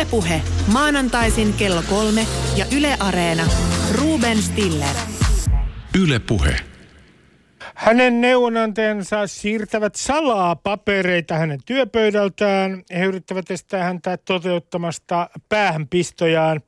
[0.00, 0.42] Ylepuhe
[0.72, 2.26] maanantaisin kello kolme
[2.56, 3.42] ja Yle Areena.
[3.94, 4.96] Ruben Stiller.
[5.98, 6.56] Ylepuhe.
[7.74, 12.82] Hänen neuvonantajansa siirtävät salaa papereita hänen työpöydältään.
[12.98, 16.60] He yrittävät estää häntä toteuttamasta päähänpistojaan.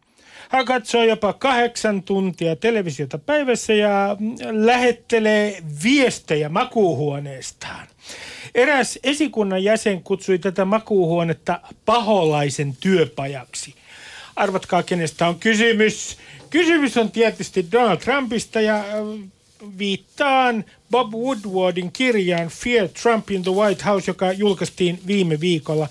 [0.49, 4.17] Hän katsoo jopa kahdeksan tuntia televisiota päivässä ja
[4.51, 7.87] lähettelee viestejä makuuhuoneestaan.
[8.55, 13.75] Eräs esikunnan jäsen kutsui tätä makuuhuonetta paholaisen työpajaksi.
[14.37, 16.19] Arvatkaa, kenestä on kysymys.
[16.51, 18.85] Kysymys on tietysti Donald Trumpista ja
[19.79, 25.89] viittaan Bob Woodwardin kirjaan Fear Trump in the White House, joka julkaistiin viime viikolla.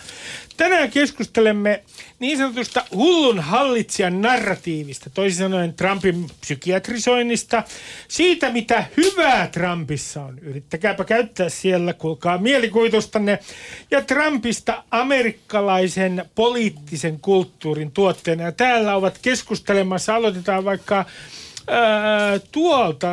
[0.57, 1.84] Tänään keskustelemme
[2.20, 7.63] niin sanotusta hullun hallitsijan narratiivista, toisin sanoen Trumpin psykiatrisoinnista,
[8.07, 10.39] siitä mitä hyvää Trumpissa on.
[10.39, 13.39] Yrittäkääpä käyttää siellä, kuulkaa mielikuvitustanne.
[13.91, 18.44] Ja Trumpista amerikkalaisen poliittisen kulttuurin tuotteena.
[18.44, 21.06] Ja täällä ovat keskustelemassa, aloitetaan vaikka
[22.52, 23.12] tuolta...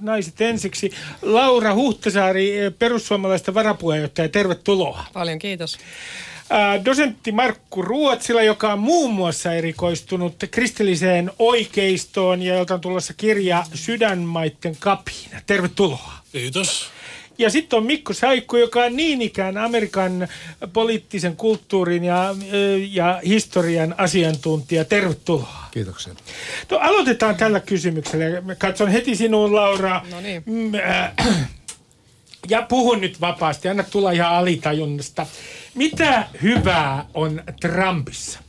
[0.00, 0.90] Naiset ensiksi.
[1.22, 5.04] Laura Huhtasaari, perussuomalaisten varapuheenjohtaja, tervetuloa.
[5.12, 5.78] Paljon kiitos.
[6.84, 13.64] Dosentti Markku Ruotsila, joka on muun muassa erikoistunut kristilliseen oikeistoon ja jolta on tulossa kirja
[13.74, 15.40] Sydänmaitten kapina.
[15.46, 16.12] Tervetuloa.
[16.32, 16.90] Kiitos.
[17.38, 20.28] Ja sitten on Mikko Saikku, joka on niin ikään Amerikan
[20.72, 22.34] poliittisen kulttuurin ja,
[22.90, 24.84] ja historian asiantuntija.
[24.84, 25.64] Tervetuloa.
[25.70, 26.14] Kiitoksia.
[26.70, 28.40] No, aloitetaan tällä kysymyksellä.
[28.40, 30.02] Mä katson heti sinuun, Laura.
[30.10, 30.42] No niin.
[30.46, 31.12] Mm, äh,
[32.50, 35.26] ja puhun nyt vapaasti, anna tulla ihan alitajunnasta.
[35.74, 38.40] Mitä hyvää on Trumpissa?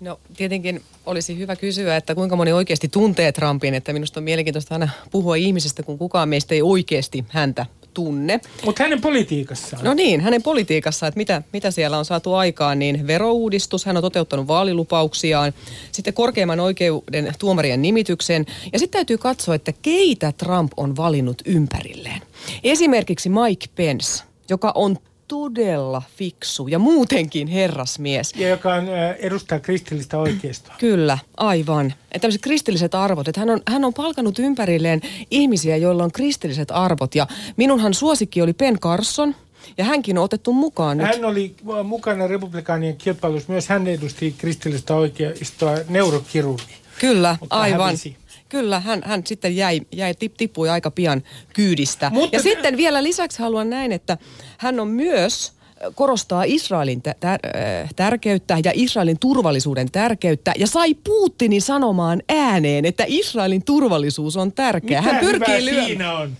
[0.00, 4.74] No tietenkin olisi hyvä kysyä, että kuinka moni oikeasti tuntee Trumpin, että minusta on mielenkiintoista
[4.74, 8.40] aina puhua ihmisestä, kun kukaan meistä ei oikeasti häntä tunne.
[8.64, 9.84] Mutta hänen politiikassaan.
[9.84, 14.02] No niin, hänen politiikassaan, että mitä, mitä siellä on saatu aikaan, niin verouudistus, hän on
[14.02, 15.52] toteuttanut vaalilupauksiaan,
[15.92, 22.22] sitten korkeimman oikeuden tuomarien nimityksen, ja sitten täytyy katsoa, että keitä Trump on valinnut ympärilleen.
[22.64, 24.96] Esimerkiksi Mike Pence, joka on
[25.30, 28.32] todella fiksu ja muutenkin herrasmies.
[28.36, 30.74] Ja joka on, edustaa kristillistä oikeistoa.
[30.78, 31.86] Kyllä, aivan.
[31.86, 33.28] Että tämmöiset kristilliset arvot.
[33.28, 37.14] Että hän, on, hän on palkanut ympärilleen ihmisiä, joilla on kristilliset arvot.
[37.14, 37.26] Ja
[37.56, 39.34] minunhan suosikki oli Ben Carson.
[39.78, 41.06] Ja hänkin on otettu mukaan nyt.
[41.06, 41.54] Hän oli
[41.84, 43.52] mukana republikaanien kilpailussa.
[43.52, 46.74] Myös hän edusti kristillistä oikeistoa neurokirurgi.
[47.00, 47.86] Kyllä, Mutta aivan.
[47.86, 48.16] hävisi.
[48.50, 51.22] Kyllä, hän, hän sitten jäi, jäi tip, tippui aika pian
[51.52, 52.10] kyydistä.
[52.14, 54.18] Mutta- ja sitten vielä lisäksi haluan näin, että
[54.58, 55.52] hän on myös
[55.94, 63.04] korostaa Israelin tä- tär- tärkeyttä ja Israelin turvallisuuden tärkeyttä ja sai Putinin sanomaan ääneen, että
[63.06, 65.00] Israelin turvallisuus on tärkeä.
[65.00, 66.32] Mitä hän pyrkii lyö- siinä on?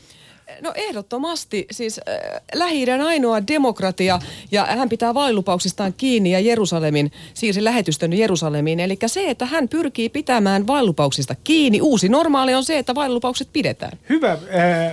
[0.60, 4.18] No ehdottomasti, siis äh, lähi ainoa demokratia
[4.50, 8.80] ja hän pitää vaalilupauksistaan kiinni ja Jerusalemin, siirsi lähetystön Jerusalemiin.
[8.80, 11.80] Eli se, että hän pyrkii pitämään vaalilupauksista kiinni.
[11.80, 13.98] Uusi normaali on se, että vaalilupaukset pidetään.
[14.08, 14.32] Hyvä.
[14.32, 14.38] Äh,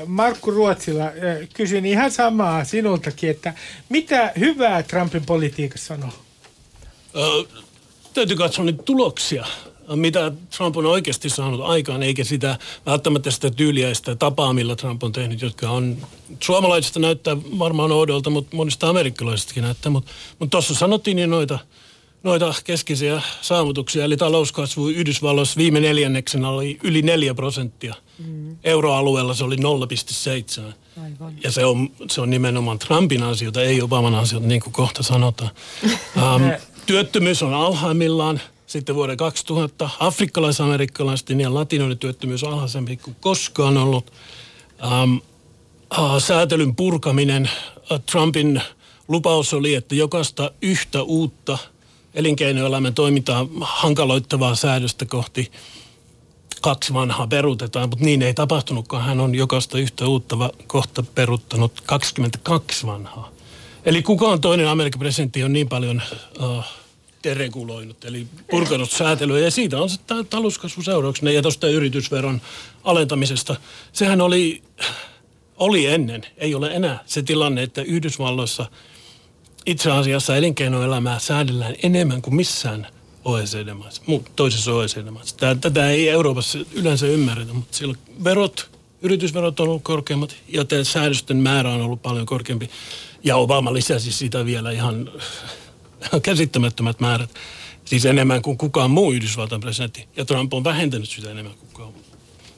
[0.06, 1.13] Markku Ruotsila, äh,
[1.53, 3.53] kysyn ihan samaa sinultakin, että
[3.90, 6.28] mitä hyvää Trumpin politiikassa on ollut?
[7.16, 7.62] Ö,
[8.13, 9.46] täytyy katsoa niitä tuloksia,
[9.95, 14.75] mitä Trump on oikeasti saanut aikaan, eikä sitä välttämättä sitä tyyliä ja sitä tapaa, millä
[14.75, 15.97] Trump on tehnyt, jotka on
[16.39, 19.91] suomalaisista näyttää varmaan oudolta, mutta monista amerikkalaisistakin näyttää.
[19.91, 21.59] Mutta mut tuossa sanottiin niin noita,
[22.23, 27.95] noita keskeisiä saavutuksia, eli talouskasvu Yhdysvalloissa viime neljänneksen oli yli 4 prosenttia.
[28.27, 28.57] Mm.
[28.63, 30.73] Euroalueella se oli 0,7.
[31.03, 31.33] Aivan.
[31.43, 35.51] Ja se on, se on nimenomaan Trumpin asioita, ei Obaman asioita, niin kuin kohta sanotaan.
[36.35, 36.51] Um,
[36.85, 38.41] työttömyys on alhaimmillaan.
[38.67, 44.13] Sitten vuoden 2000 afrikkalais-amerikkalaisten ja latinoiden työttömyys alhaisempi kuin koskaan ollut.
[45.03, 45.22] Um,
[46.00, 47.50] uh, säätelyn purkaminen.
[47.91, 48.61] Uh, Trumpin
[49.07, 51.57] lupaus oli, että jokaista yhtä uutta
[52.13, 55.51] elinkeinoelämän toimintaa hankaloittavaa säädöstä kohti
[56.61, 59.03] kaksi vanhaa peruutetaan, mutta niin ei tapahtunutkaan.
[59.03, 60.35] Hän on jokaista yhtä uutta
[60.67, 63.31] kohta peruttanut 22 vanhaa.
[63.85, 66.01] Eli kukaan toinen Amerikan presidentti on niin paljon
[66.39, 66.63] uh,
[67.23, 69.40] dereguloinut, eli purkanut säätelyä.
[69.40, 72.41] Ja siitä on sitten talouskasvu seurauksena ja tuosta yritysveron
[72.84, 73.55] alentamisesta.
[73.93, 74.61] Sehän oli,
[75.58, 78.66] oli ennen, ei ole enää se tilanne, että Yhdysvalloissa
[79.66, 82.87] itse asiassa elinkeinoelämää säädellään enemmän kuin missään
[83.25, 84.02] OECD-maissa,
[84.35, 85.35] toisessa OECD-maissa.
[85.61, 88.69] Tätä ei Euroopassa yleensä ymmärretä, mutta siellä verot,
[89.02, 92.69] yritysverot on ollut korkeammat ja säädösten määrä on ollut paljon korkeampi.
[93.23, 95.11] Ja Obama lisäsi sitä vielä ihan
[96.23, 97.29] käsittämättömät määrät.
[97.85, 100.08] Siis enemmän kuin kukaan muu Yhdysvaltain presidentti.
[100.17, 101.94] Ja Trump on vähentänyt sitä enemmän kuin kukaan,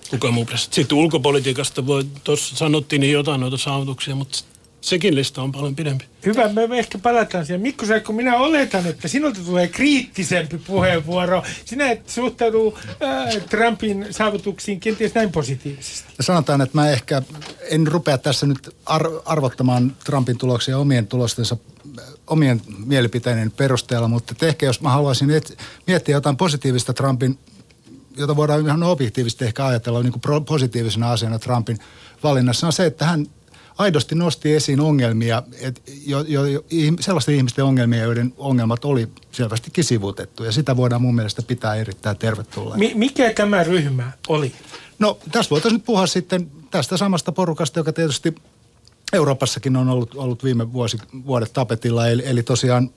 [0.09, 0.75] kukaan muu presidentti.
[0.75, 4.39] Sitten ulkopolitiikasta voi, tuossa sanottiin niin jotain noita saavutuksia, mutta
[4.81, 6.05] Sekin lista on paljon pidempi.
[6.25, 7.61] Hyvä, me ehkä palataan siihen.
[7.61, 11.43] Mikko kun minä oletan, että sinulta tulee kriittisempi puheenvuoro.
[11.65, 16.13] Sinä et suhtaudu äh, Trumpin saavutuksiin kenties näin positiivisesti.
[16.19, 17.21] Sanotaan, että mä ehkä
[17.69, 21.57] en rupea tässä nyt ar- arvottamaan Trumpin tuloksia omien tulostensa
[22.27, 27.39] omien mielipiteiden perusteella, mutta ehkä jos mä haluaisin et, miettiä jotain positiivista Trumpin,
[28.17, 31.79] jota voidaan ihan objektiivisesti ehkä ajatella niin kuin positiivisena asiana Trumpin
[32.23, 33.25] valinnassa, on se, että hän
[33.79, 36.63] aidosti nosti esiin ongelmia, et jo, jo, jo,
[36.99, 40.43] sellaisten ihmisten ongelmia, joiden ongelmat oli selvästikin sivutettu.
[40.43, 42.79] Ja sitä voidaan mun mielestä pitää erittäin tervetulleen.
[42.79, 44.51] Mi- mikä tämä ryhmä oli?
[44.99, 48.35] No tässä voitaisiin nyt puhua sitten tästä samasta porukasta, joka tietysti
[49.13, 52.07] Euroopassakin on ollut, ollut viime vuosi, vuodet tapetilla.
[52.07, 52.89] Eli, eli tosiaan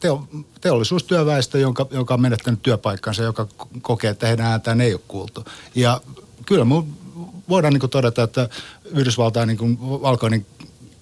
[0.00, 0.28] teo,
[0.60, 3.46] teollisuustyöväestö, jonka, joka on menettänyt työpaikkansa, joka
[3.82, 5.44] kokee, että heidän ääntään ei ole kuultu.
[5.74, 6.00] Ja
[6.46, 7.07] kyllä mun
[7.48, 8.48] voidaan niin todeta, että
[8.84, 10.46] Yhdysvaltain niin valkoinen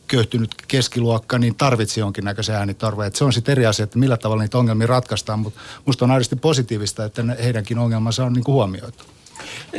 [0.07, 3.15] köyhtynyt keskiluokka, niin tarvitsi jonkinnäköisen äänitorven.
[3.15, 6.37] se on sitten eri asia, että millä tavalla niitä ongelmia ratkaistaan, mutta musta on aidosti
[6.37, 9.05] positiivista, että heidänkin ongelmansa on niin huomioitu.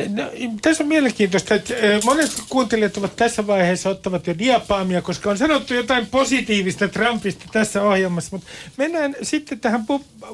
[0.09, 0.23] No,
[0.61, 1.73] tässä on mielenkiintoista, että
[2.05, 7.83] monet kuuntelijat ovat tässä vaiheessa ottavat jo diapaamia, koska on sanottu jotain positiivista Trumpista tässä
[7.83, 9.85] ohjelmassa, mutta mennään sitten tähän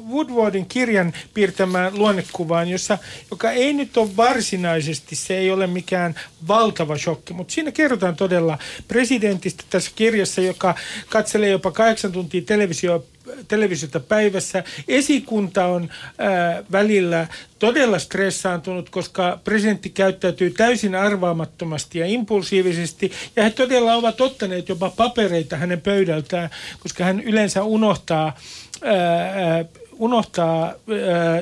[0.08, 2.98] Woodwardin kirjan piirtämään luonnekuvaan, jossa,
[3.30, 6.14] joka ei nyt ole varsinaisesti, se ei ole mikään
[6.48, 10.74] valtava shokki, mutta siinä kerrotaan todella presidentistä tässä kirjassa, joka
[11.08, 13.04] katselee jopa kahdeksan tuntia televisio
[13.48, 14.64] televisiota päivässä.
[14.88, 15.88] Esikunta on
[16.18, 17.26] ää, välillä
[17.58, 23.12] todella stressaantunut, koska presidentti käyttäytyy täysin arvaamattomasti ja impulsiivisesti.
[23.36, 26.50] Ja he todella ovat ottaneet jopa papereita hänen pöydältään,
[26.80, 28.36] koska hän yleensä unohtaa
[28.84, 29.64] ää,
[29.98, 30.74] unohtaa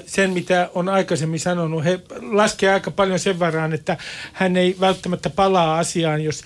[0.07, 1.85] sen, mitä on aikaisemmin sanonut.
[1.85, 2.01] He
[2.33, 3.97] laskevat aika paljon sen varaan, että
[4.33, 6.43] hän ei välttämättä palaa asiaan, jos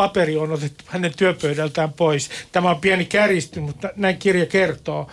[0.00, 2.30] paperi on otettu hänen työpöydältään pois.
[2.52, 5.08] Tämä on pieni kärjisty, mutta näin kirja kertoo.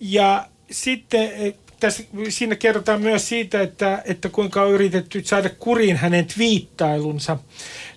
[0.00, 5.96] Ja sitten eh, tässä, siinä kerrotaan myös siitä, että, että kuinka on yritetty saada kuriin
[5.96, 7.36] hänen twiittailunsa,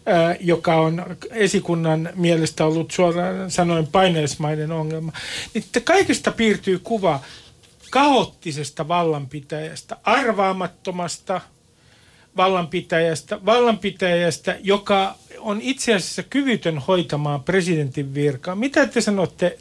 [0.05, 5.11] ää, joka on esikunnan mielestä ollut suoraan sanoen paineismainen ongelma.
[5.53, 7.19] Niin kaikesta piirtyy kuva
[7.89, 11.41] kaoottisesta vallanpitäjästä, arvaamattomasta
[12.37, 18.55] vallanpitäjästä, vallanpitäjästä, joka on itse asiassa kyvytön hoitamaan presidentin virkaa.
[18.55, 19.57] Mitä te sanotte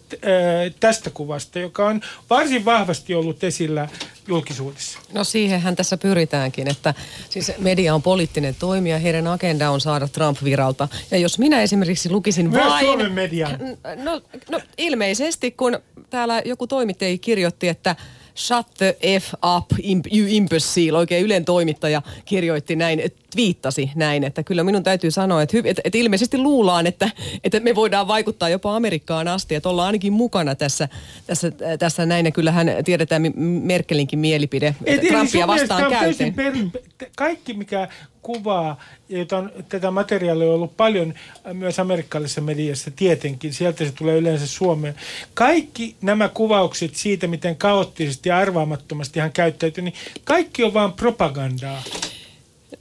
[0.80, 3.88] tästä kuvasta, joka on varsin vahvasti ollut esillä
[4.28, 4.98] julkisuudessa?
[5.12, 6.94] No siihenhän tässä pyritäänkin, että
[7.28, 10.88] siis media on poliittinen toimija, heidän agenda on saada Trump viralta.
[11.10, 12.86] Ja jos minä esimerkiksi lukisin Myös vain...
[12.86, 13.58] Suomen median.
[14.04, 15.78] No, no ilmeisesti, kun
[16.10, 17.96] täällä joku toimittaja kirjoitti, että
[18.36, 19.66] Shut the F up,
[20.12, 20.98] you imbecile.
[20.98, 23.00] Oikein Ylen toimittaja kirjoitti näin,
[23.36, 27.10] viittasi näin, että kyllä minun täytyy sanoa, että, että, että ilmeisesti luullaan, että,
[27.44, 30.88] että me voidaan vaikuttaa jopa Amerikkaan asti, että ollaan ainakin mukana tässä,
[31.26, 32.26] tässä, tässä näin.
[32.26, 33.22] Ja kyllähän tiedetään
[33.62, 36.34] Merkelinkin mielipide Et, Trumpia vastaan käyten.
[36.34, 36.72] Perin,
[37.16, 37.88] kaikki, mikä
[38.22, 41.14] kuvaa, jota on, tätä materiaalia on ollut paljon
[41.52, 44.94] myös amerikkalaisessa mediassa tietenkin, sieltä se tulee yleensä Suomeen.
[45.34, 51.82] Kaikki nämä kuvaukset siitä, miten kaoottisesti ja arvaamattomasti hän käyttäytyy, niin kaikki on vain propagandaa.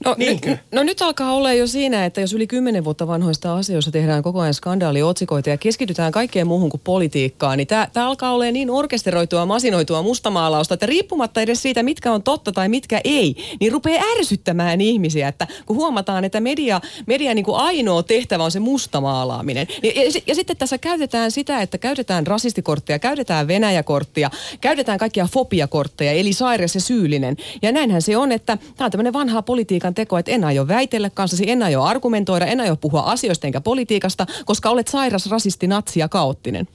[0.04, 0.50] No, Niinkö?
[0.50, 4.22] N- no nyt alkaa olla jo siinä, että jos yli kymmenen vuotta vanhoista asioista tehdään
[4.22, 9.46] koko ajan skandaaliotsikoita ja keskitytään kaikkeen muuhun kuin politiikkaan, niin tämä alkaa olla niin orkesteroitua,
[9.46, 14.80] masinoitua mustamaalausta, että riippumatta edes siitä, mitkä on totta tai mitkä ei, niin rupeaa ärsyttämään
[14.80, 19.66] ihmisiä, että kun huomataan, että media, media niin kuin ainoa tehtävä on se mustamaalaaminen.
[19.82, 24.30] Ja, ja, ja sitten tässä käytetään sitä, että käytetään rasistikortteja, käytetään Venäjäkorttia,
[24.60, 27.36] käytetään kaikkia fobiakortteja, eli sairas ja syyllinen.
[27.62, 30.68] Ja näinhän se on, että tämä on tämmöinen vanha politiikka politiikan teko, että en aio
[30.68, 35.66] väitellä kanssasi, en aio argumentoida, en aio puhua asioista enkä politiikasta, koska olet sairas, rasisti,
[35.66, 36.68] natsi ja kaoottinen.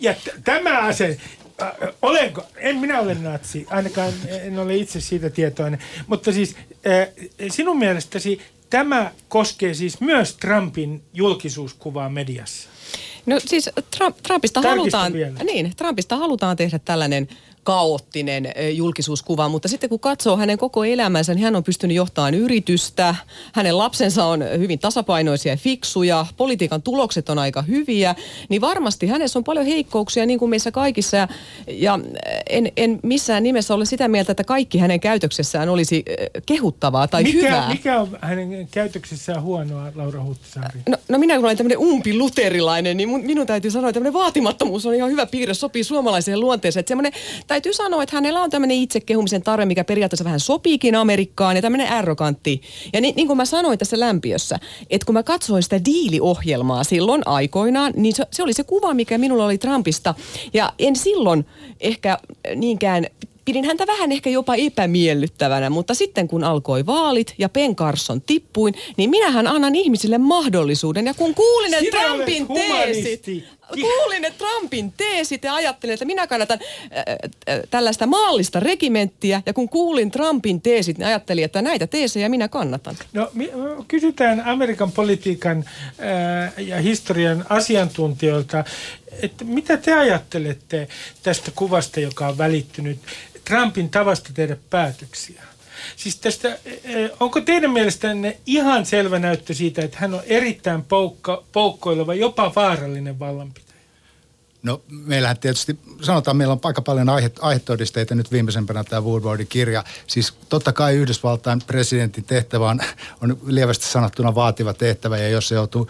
[0.00, 1.18] Ja t- tämä ase,
[1.62, 1.70] äh,
[2.02, 4.12] olenko, en minä ole natsi, ainakaan
[4.42, 7.08] en ole itse siitä tietoinen, mutta siis äh,
[7.50, 12.68] sinun mielestäsi tämä koskee siis myös Trumpin julkisuuskuvaa mediassa?
[13.26, 15.12] No siis Trump, Trumpista halutaan,
[15.44, 17.28] niin, Trumpista halutaan tehdä tällainen
[17.64, 23.14] kaoottinen julkisuuskuva, mutta sitten kun katsoo hänen koko elämänsä, niin hän on pystynyt johtamaan yritystä,
[23.52, 28.14] hänen lapsensa on hyvin tasapainoisia ja fiksuja, politiikan tulokset on aika hyviä,
[28.48, 31.28] niin varmasti hänessä on paljon heikkouksia niin kuin meissä kaikissa ja,
[31.66, 31.98] ja
[32.50, 36.04] en, en missään nimessä ole sitä mieltä, että kaikki hänen käytöksessään olisi
[36.46, 37.68] kehuttavaa tai mikä, hyvää.
[37.68, 40.80] Mikä on hänen käytöksessään huonoa, Laura Huhtasaari?
[40.88, 44.86] No, no minä kun olen tämmöinen umpiluterilainen, niin mun, minun täytyy sanoa, että tämmöinen vaatimattomuus
[44.86, 46.80] on ihan hyvä piirre, sopii suomalaiseen luonteeseen.
[46.80, 47.12] Että semmoinen
[47.50, 51.92] täytyy sanoa, että hänellä on tämmöinen itsekehumisen tarve, mikä periaatteessa vähän sopiikin Amerikkaan ja tämmöinen
[51.92, 52.62] arrogantti.
[52.92, 54.58] Ja niin, niin kuin mä sanoin tässä lämpiössä,
[54.90, 59.18] että kun mä katsoin sitä diiliohjelmaa silloin aikoinaan, niin se, se oli se kuva, mikä
[59.18, 60.14] minulla oli Trumpista.
[60.54, 61.46] Ja en silloin
[61.80, 62.18] ehkä
[62.54, 63.06] niinkään
[63.44, 68.74] pidin häntä vähän ehkä jopa epämiellyttävänä, mutta sitten kun alkoi vaalit ja Ben Carson tippuin,
[68.96, 71.06] niin minähän annan ihmisille mahdollisuuden.
[71.06, 73.26] Ja kun kuulin, että Sinä Trumpin teesit,
[73.80, 77.04] kuulin, että Trumpin teesit ja ajattelin, että minä kannatan äh,
[77.48, 79.42] äh, tällaista maallista regimenttiä.
[79.46, 82.96] Ja kun kuulin Trumpin teesit, niin ajattelin, että näitä teesejä minä kannatan.
[83.12, 83.32] No
[83.88, 85.64] kysytään Amerikan politiikan
[85.98, 88.64] ää, ja historian asiantuntijoilta,
[89.22, 90.88] että mitä te ajattelette
[91.22, 92.98] tästä kuvasta, joka on välittynyt
[93.44, 95.42] Trumpin tavasta tehdä päätöksiä?
[95.96, 96.58] Siis tästä, ää,
[97.20, 103.18] onko teidän mielestänne ihan selvä näyttö siitä, että hän on erittäin poukka, poukkoileva, jopa vaarallinen
[103.18, 103.70] vallanpitäjä?
[104.62, 109.84] No meillähän tietysti, sanotaan, meillä on aika paljon aihe, aihetodisteita nyt viimeisempänä tämä Woodwardin kirja.
[110.06, 112.80] Siis totta kai Yhdysvaltain presidentin tehtävä on,
[113.22, 115.88] on lievästi sanottuna vaativa tehtävä ja jos se joutuu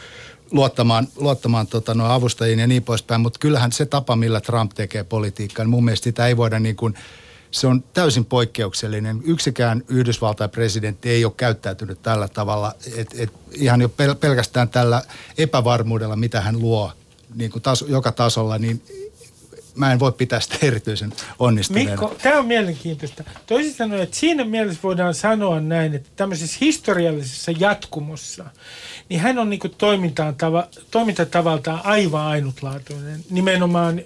[0.50, 5.04] luottamaan, luottamaan tota, no, avustajiin ja niin poispäin, mutta kyllähän se tapa, millä Trump tekee
[5.04, 6.94] politiikkaa, niin mun mielestä sitä ei voida niin kuin,
[7.50, 9.20] se on täysin poikkeuksellinen.
[9.24, 15.02] Yksikään Yhdysvaltain presidentti ei ole käyttäytynyt tällä tavalla, että et ihan jo pel- pelkästään tällä
[15.38, 16.92] epävarmuudella, mitä hän luo
[17.34, 18.82] niin kuin taso, joka tasolla, niin
[19.74, 21.90] mä en voi pitää sitä erityisen onnistuneena.
[21.90, 23.24] Mikko, tämä on mielenkiintoista.
[23.46, 28.44] Toisin sanoen, että siinä mielessä voidaan sanoa näin, että tämmöisessä historiallisessa jatkumossa,
[29.08, 29.74] niin hän on niin kuin
[30.38, 33.24] tava, toimintatavaltaan aivan ainutlaatuinen.
[33.30, 34.02] Nimenomaan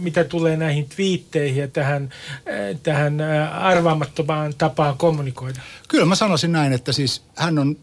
[0.00, 5.60] mitä tulee näihin twiitteihin ja tähän, äh, tähän äh, arvaamattomaan tapaan kommunikoida.
[5.88, 7.76] Kyllä mä sanoisin näin, että siis hän on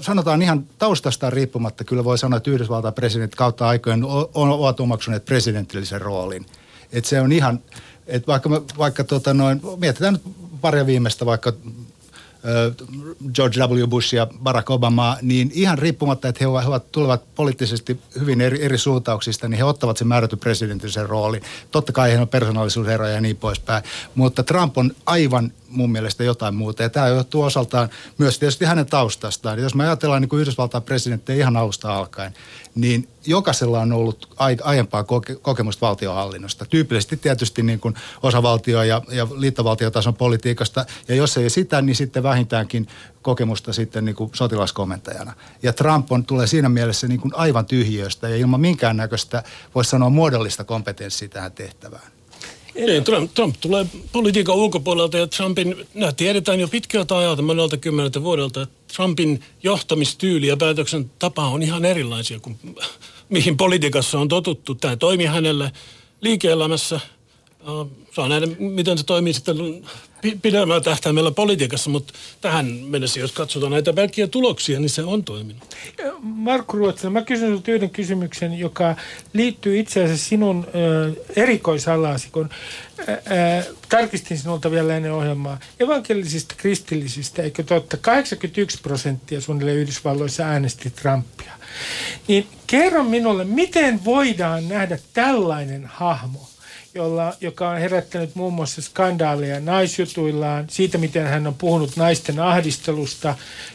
[0.00, 6.00] sanotaan ihan taustastaan riippumatta, kyllä voi sanoa, että Yhdysvaltain presidentti kautta aikojen ovat omaksuneet presidentillisen
[6.00, 6.46] roolin.
[6.92, 7.60] Että se on ihan,
[8.06, 10.22] että vaikka, vaikka tota noin, mietitään nyt
[10.60, 11.52] paria viimeistä vaikka
[13.34, 13.86] George W.
[13.86, 18.78] Bush ja Barack Obama, niin ihan riippumatta, että he ovat, tulevat poliittisesti hyvin eri, eri
[18.78, 21.42] suuntauksista, niin he ottavat sen määrätty presidentillisen roolin.
[21.70, 23.84] Totta kai heillä on persoonallisuuseroja ja niin poispäin,
[24.14, 26.82] mutta Trump on aivan mun mielestä jotain muuta.
[26.82, 29.58] Ja tämä johtuu osaltaan myös tietysti hänen taustastaan.
[29.58, 32.34] Jos me ajatellaan niin kuin Yhdysvaltain presidenttiä ihan alusta alkaen,
[32.74, 36.64] niin jokaisella on ollut ai- aiempaa koke- kokemusta valtiohallinnosta.
[36.64, 40.86] Tyypillisesti tietysti niin kuin osavaltio- ja, ja liittovaltiotason politiikasta.
[41.08, 42.88] Ja jos ei sitä, niin sitten vähintäänkin
[43.22, 45.32] kokemusta sitten niin kuin sotilaskomentajana.
[45.62, 49.42] Ja Trump on, tulee siinä mielessä niin kuin aivan tyhjiöstä ja ilman minkäännäköistä,
[49.74, 52.21] voisi sanoa, muodollista kompetenssia tähän tehtävään.
[52.74, 58.22] Ei, Trump, Trump tulee politiikan ulkopuolelta ja Trumpin, nämä tiedetään jo pitkältä ajalta, monelta kymmeneltä
[58.22, 62.58] vuodelta, että Trumpin johtamistyyli ja päätöksen tapa on ihan erilaisia kuin
[63.28, 64.74] mihin politiikassa on totuttu.
[64.74, 65.72] Tämä toimii hänelle
[66.20, 67.00] liike-elämässä.
[68.14, 69.56] Saa nähdä, miten se toimii sitten
[70.42, 75.76] pidemmällä tähtäimellä politiikassa, mutta tähän mennessä, jos katsotaan näitä pelkkiä tuloksia, niin se on toiminut.
[76.22, 78.96] Markku Ruotsila, mä kysyn sinulta yhden kysymyksen, joka
[79.32, 82.50] liittyy itse asiassa sinun ö, erikoisalaasi, kun
[82.98, 85.58] ö, tarkistin sinulta vielä ennen ohjelmaa.
[85.80, 91.52] Evankelisista kristillisistä, eikö totta, 81 prosenttia suunnilleen Yhdysvalloissa äänesti Trumpia.
[92.28, 96.48] Niin kerro minulle, miten voidaan nähdä tällainen hahmo,
[96.94, 103.34] jolla, joka on herättänyt muun muassa skandaaleja naisjutuillaan, siitä miten hän on puhunut naisten ahdistelusta,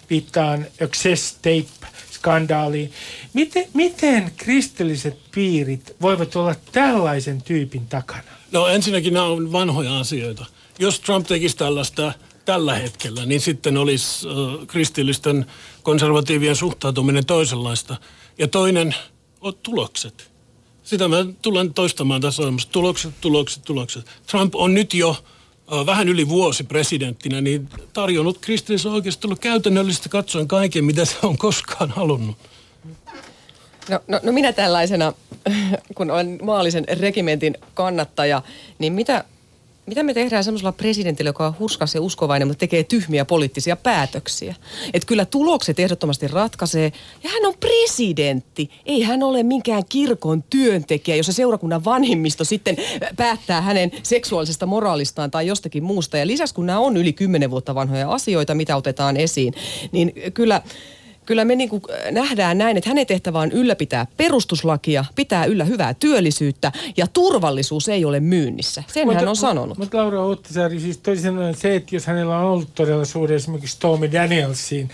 [0.10, 2.92] viittaan Access Tape skandaaliin.
[3.34, 8.32] Miten, miten kristilliset piirit voivat olla tällaisen tyypin takana?
[8.52, 10.46] No ensinnäkin nämä on vanhoja asioita.
[10.80, 12.14] Jos Trump tekisi tällaista
[12.46, 15.46] tällä hetkellä, niin sitten olisi äh, kristillisten
[15.84, 17.98] konservatiivien suhtautuminen toisenlaista.
[18.38, 18.96] Ja toinen
[19.42, 20.37] on tulokset.
[20.88, 22.70] Sitä mä tulen toistamaan tässä ohjelmassa.
[22.72, 24.06] Tulokset, tulokset, tulokset.
[24.28, 30.48] Trump on nyt jo äh, vähän yli vuosi presidenttinä, niin tarjonnut kristillisen oikeistolle käytännöllisesti katsoen
[30.48, 32.38] kaiken, mitä se on koskaan halunnut.
[33.90, 35.14] No, no, no minä tällaisena,
[35.96, 38.42] kun olen maallisen regimentin kannattaja,
[38.80, 39.24] niin mitä,
[39.88, 44.56] mitä me tehdään semmoisella presidentillä, joka on hurskas ja uskovainen, mutta tekee tyhmiä poliittisia päätöksiä?
[44.94, 46.92] Että kyllä tulokset ehdottomasti ratkaisee.
[47.24, 48.70] Ja hän on presidentti.
[48.86, 52.78] Ei hän ole minkään kirkon työntekijä, jossa seurakunnan vanhimmisto sitten
[53.16, 56.18] päättää hänen seksuaalisesta moraalistaan tai jostakin muusta.
[56.18, 59.54] Ja lisäksi kun nämä on yli kymmenen vuotta vanhoja asioita, mitä otetaan esiin,
[59.92, 60.62] niin kyllä
[61.28, 61.70] kyllä me niin
[62.12, 68.06] nähdään näin, että hänen tehtävä on ylläpitää perustuslakia, pitää yllä hyvää työllisyyttä ja turvallisuus ei
[68.06, 68.84] ole myynnissä.
[68.88, 69.78] Sen hän on sanonut.
[69.78, 73.76] Mutta Laura Oottisaari, siis toisin sanoen se, että jos hänellä on ollut todella suuri esimerkiksi
[73.76, 74.90] Stormy Danielsiin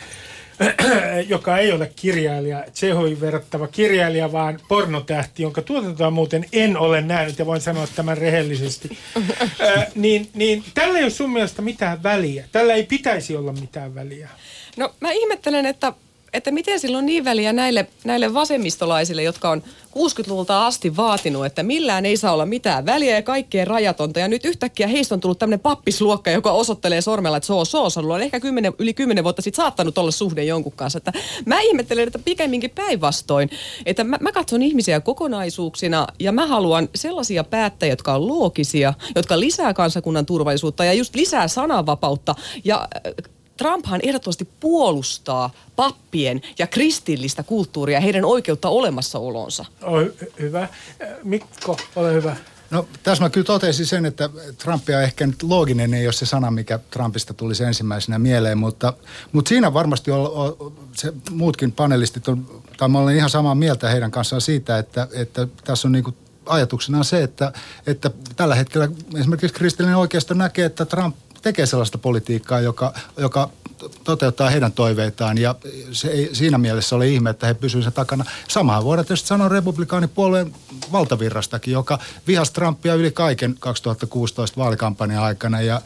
[1.27, 7.39] joka ei ole kirjailija, Tsehoin verrattava kirjailija, vaan pornotähti, jonka tuotantoa muuten en ole nähnyt
[7.39, 8.97] ja voin sanoa tämän rehellisesti.
[9.61, 12.45] Ö, niin, niin tällä ei ole sun mielestä mitään väliä.
[12.51, 14.29] Tällä ei pitäisi olla mitään väliä.
[14.77, 15.93] No mä ihmettelen, että
[16.33, 19.63] että miten sillä on niin väliä näille, näille vasemmistolaisille, jotka on
[19.93, 24.19] 60-luvulta asti vaatinut, että millään ei saa olla mitään väliä ja kaikkeen rajatonta.
[24.19, 28.15] Ja nyt yhtäkkiä heistä on tullut tämmöinen pappisluokka, joka osoittelee sormella, että on soosalulla.
[28.15, 30.97] On ehkä kymmenen, yli kymmenen vuotta sitten saattanut olla suhde jonkun kanssa.
[30.97, 31.13] Että
[31.45, 33.49] mä ihmettelen, että pikemminkin päinvastoin.
[33.85, 39.39] Että mä, mä katson ihmisiä kokonaisuuksina ja mä haluan sellaisia päättäjiä, jotka on loogisia, jotka
[39.39, 42.87] lisää kansakunnan turvallisuutta ja just lisää sananvapautta ja
[43.57, 49.65] Trumphan ehdottomasti puolustaa pappien ja kristillistä kulttuuria ja heidän oikeutta olemassaolonsa.
[49.81, 50.67] Oi, hyvä.
[51.23, 52.35] Mikko, ole hyvä.
[52.71, 56.51] No tässä mä kyllä totesin sen, että Trumpia ehkä nyt looginen ei ole se sana,
[56.51, 58.93] mikä Trumpista tulisi ensimmäisenä mieleen, mutta,
[59.31, 63.89] mutta siinä varmasti on, on, se muutkin panelistit on, tai mä olen ihan samaa mieltä
[63.89, 67.53] heidän kanssaan siitä, että, että tässä on niin kuin ajatuksena se, että,
[67.87, 73.49] että tällä hetkellä esimerkiksi kristillinen oikeisto näkee, että Trump tekee sellaista politiikkaa, joka, joka
[74.03, 75.55] toteuttaa heidän toiveitaan ja
[75.91, 78.25] se ei siinä mielessä ole ihme, että he pysyvät sen takana.
[78.47, 80.55] Samaa voidaan tietysti sanoa republikaanipuolueen
[80.91, 85.81] valtavirrastakin, joka vihasi Trumpia yli kaiken 2016 vaalikampanjan aikana ja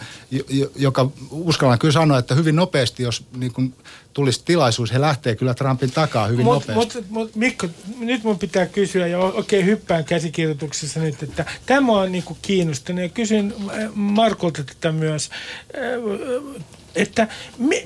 [0.75, 3.73] joka uskallan kyllä sanoa, että hyvin nopeasti, jos niin kuin
[4.17, 6.73] tulisi tilaisuus, he lähtee kyllä Trumpin takaa hyvin mut, nopeasti.
[6.73, 7.67] Mutta mut, Mikko,
[7.99, 13.01] nyt mun pitää kysyä, ja okei okay, hyppään käsikirjoituksessa nyt, että tämä on niinku kiinnostanut,
[13.01, 15.29] ja kysyn äh, Markolta tätä myös,
[15.75, 16.63] äh,
[16.95, 17.27] että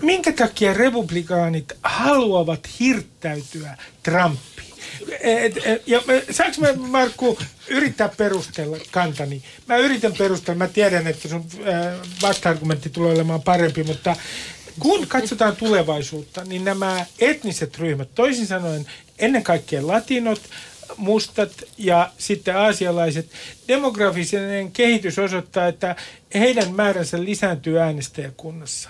[0.02, 4.72] minkä takia republikaanit haluavat hirttäytyä Trumpiin?
[5.22, 9.44] Et, et, ja saanko mä, Markku, yrittää perustella kantani?
[9.68, 14.16] Mä yritän perustella, mä tiedän, että sun äh, vasta-argumentti tulee olemaan parempi, mutta
[14.80, 18.86] kun katsotaan tulevaisuutta, niin nämä etniset ryhmät, toisin sanoen
[19.20, 20.42] ennen kaikkea latinot,
[20.98, 23.32] mustat ja sitten aasialaiset,
[23.68, 25.96] demografisen kehitys osoittaa, että
[26.36, 28.90] heidän määränsä lisääntyy äänestäjäkunnassa.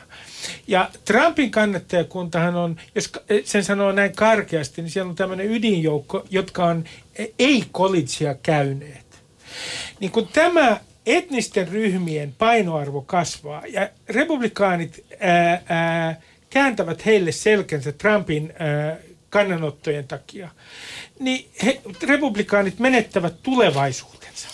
[0.67, 3.11] Ja Trumpin kannattajakuntahan on, jos
[3.43, 6.83] sen sanoo näin karkeasti, niin siellä on tämmöinen ydinjoukko, jotka on
[7.39, 9.05] ei-collegea käyneet.
[9.99, 18.53] Niin kun tämä etnisten ryhmien painoarvo kasvaa ja republikaanit ää, ää, kääntävät heille selkänsä Trumpin
[18.59, 18.97] ää,
[19.29, 20.49] kannanottojen takia,
[21.19, 24.47] niin he, republikaanit menettävät tulevaisuutensa.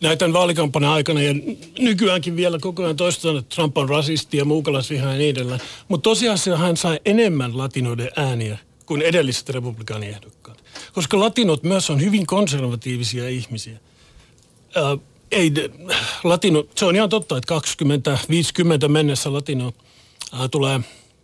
[0.00, 1.34] Näitä vaalikampanjan aikana ja
[1.78, 5.60] nykyäänkin vielä koko ajan toistetaan, että Trump on rasisti ja muukalaisviha ja niin edelleen.
[5.88, 10.64] Mutta tosiasiassa hän sai enemmän latinoiden ääniä kuin edelliset republikaaniehdokkaat.
[10.92, 13.78] Koska latinot myös on hyvin konservatiivisia ihmisiä.
[14.76, 14.98] Äh,
[15.34, 15.52] ei,
[16.24, 17.54] latino, se on ihan totta, että
[18.84, 19.72] 20-50 mennessä latino
[20.34, 20.80] äh, tulee,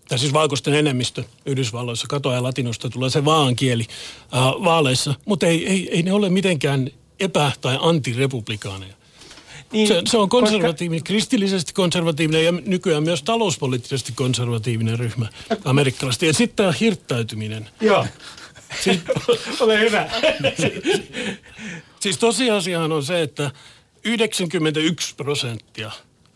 [0.09, 3.87] tai siis valkoisten enemmistö Yhdysvalloissa, katoa ja latinosta tulee se vaan kieli
[4.35, 8.95] äh, vaaleissa, mutta ei, ei, ei ne ole mitenkään epä- tai antirepublikaaneja.
[9.73, 11.13] Niin, se, se on konservatiivinen, koska...
[11.13, 15.27] kristillisesti konservatiivinen ja nykyään myös talouspoliittisesti konservatiivinen ryhmä
[15.65, 16.27] amerikkalaisesti.
[16.27, 17.71] Ja sitten tämä hirttäytyminen.
[17.81, 18.07] Joo.
[18.81, 18.99] Siis,
[19.61, 20.11] Ole hyvä.
[22.01, 23.51] siis tosiasiahan on se, että
[24.05, 25.91] 91 prosenttia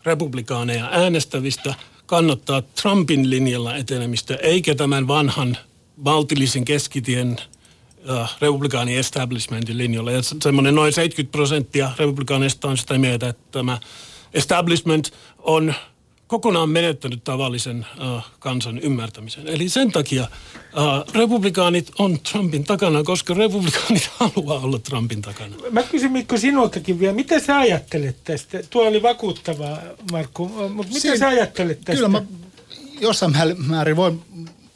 [0.05, 1.75] republikaaneja äänestävistä
[2.05, 5.57] kannattaa Trumpin linjalla etenemistä, eikä tämän vanhan
[6.03, 7.37] valtillisen keskitien
[8.09, 10.11] äh, republikaani establishmentin linjalla.
[10.11, 13.79] Ja semmoinen noin 70 prosenttia republikaaneista on sitä mieltä, että tämä
[14.33, 15.73] establishment on
[16.27, 17.85] kokonaan menettänyt tavallisen
[18.15, 19.47] uh, kansan ymmärtämisen.
[19.47, 25.55] Eli sen takia uh, republikaanit on Trumpin takana, koska republikaanit haluaa olla Trumpin takana.
[25.71, 28.59] Mä kysyn Mikko sinultakin vielä, mitä sä ajattelet tästä?
[28.69, 29.77] Tuo oli vakuuttavaa,
[30.11, 31.93] Markku, mutta mitä Siin, sä ajattelet tästä?
[31.93, 32.21] Kyllä mä
[33.01, 34.21] jossain määrin voin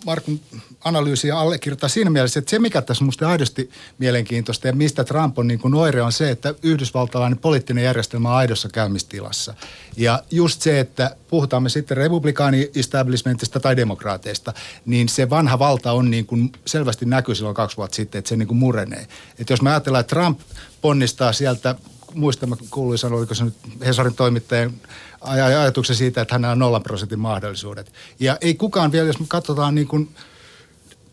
[0.06, 0.40] Markun
[0.84, 5.48] analyysiä allekirjoittaa siinä mielessä, että se mikä tässä minusta aidosti mielenkiintoista ja mistä Trump on
[5.48, 9.54] niin kuin oire on se, että yhdysvaltalainen poliittinen järjestelmä on aidossa käymistilassa.
[9.98, 14.54] Ja just se, että puhutaan me sitten republikaani-establishmentista tai demokraateista,
[14.86, 18.36] niin se vanha valta on niin kuin selvästi näkyy silloin kaksi vuotta sitten, että se
[18.36, 19.08] niin kuin murenee.
[19.40, 20.40] Että jos me ajatellaan, että Trump
[20.82, 21.76] ponnistaa sieltä
[22.14, 23.54] muista mä kuuluin oliko se nyt
[23.86, 24.74] Hesarin toimittajan
[25.22, 27.94] ajatuksen siitä, että hänellä on nollan prosentin mahdollisuudet.
[28.20, 30.10] Ja ei kukaan vielä, jos me katsotaan niin kuin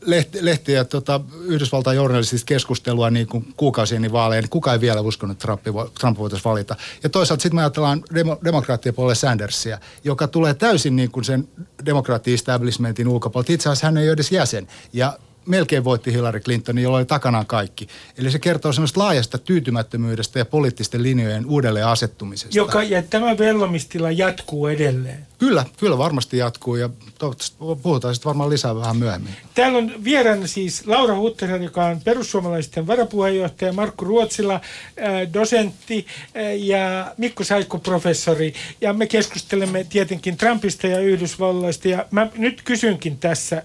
[0.07, 5.01] lehti, lehtiä tota, Yhdysvaltain journalistista keskustelua niin kuin kuukausien niin vaaleja, niin kukaan ei vielä
[5.01, 5.63] uskonut, että Trump,
[6.01, 6.77] Trump voitaisiin valita.
[7.03, 11.49] Ja toisaalta sitten me ajatellaan demo, demokraattien puolelle Sandersia, joka tulee täysin niin kuin sen
[11.87, 13.53] demokraatti-establishmentin ulkopuolelta.
[13.53, 14.69] Itse asiassa hän ei ole edes jäsen.
[14.93, 17.87] Ja melkein voitti Hillary Clintonin, jolla oli takanaan kaikki.
[18.19, 22.57] Eli se kertoo semmoista laajasta tyytymättömyydestä ja poliittisten linjojen uudelleen asettumisesta.
[22.57, 25.27] Joka, ja tämä vellomistila jatkuu edelleen.
[25.39, 29.33] Kyllä, kyllä varmasti jatkuu ja toivottavasti puhutaan sitten varmaan lisää vähän myöhemmin.
[29.55, 36.07] Täällä on vieraana siis Laura Hutteren, joka on perussuomalaisten varapuheenjohtaja, Markku Ruotsila, äh, dosentti
[36.37, 38.55] äh, ja Mikko Saikko professori.
[38.81, 41.89] Ja me keskustelemme tietenkin Trumpista ja Yhdysvalloista.
[41.89, 43.63] Ja mä nyt kysynkin tässä äh,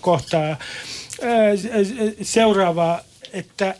[0.00, 0.56] kohtaa
[2.22, 3.00] seuraavaa,
[3.32, 3.74] että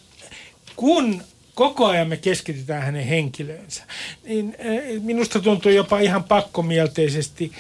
[0.76, 1.22] kun
[1.54, 3.82] koko ajan me keskitytään hänen henkilöönsä,
[4.24, 4.56] niin
[5.02, 7.52] minusta tuntuu jopa ihan pakkomielteisesti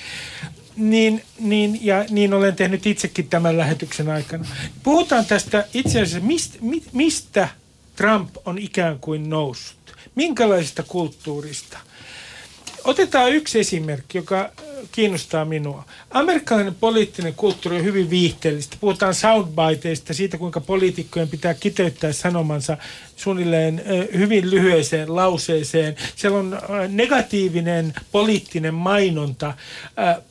[0.76, 4.44] niin, niin, ja niin olen tehnyt itsekin tämän lähetyksen aikana.
[4.82, 6.58] Puhutaan tästä itse asiassa, mistä,
[6.92, 7.48] mistä
[7.96, 9.96] Trump on ikään kuin noussut.
[10.14, 11.78] Minkälaisesta kulttuurista?
[12.84, 14.50] Otetaan yksi esimerkki, joka
[14.92, 15.84] kiinnostaa minua.
[16.10, 18.76] Amerikkalainen poliittinen kulttuuri on hyvin viihteellistä.
[18.80, 22.76] Puhutaan soundbiteista, siitä kuinka poliitikkojen pitää kiteyttää sanomansa
[23.16, 23.82] suunnilleen
[24.16, 25.96] hyvin lyhyeseen lauseeseen.
[26.16, 29.54] Siellä on negatiivinen poliittinen mainonta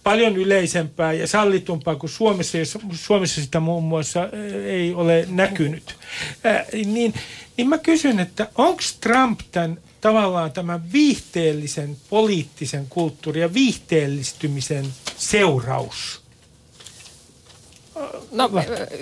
[0.04, 4.30] paljon yleisempää ja sallitumpaa kuin Suomessa, jos Suomessa sitä muun muassa
[4.66, 5.96] ei ole näkynyt.
[6.86, 7.14] Niin,
[7.58, 14.86] niin mä kysyn, että onko Trump tämän tavallaan tämän viihteellisen poliittisen kulttuurin ja viihteellistymisen
[15.18, 16.23] seuraus?
[18.32, 18.50] No,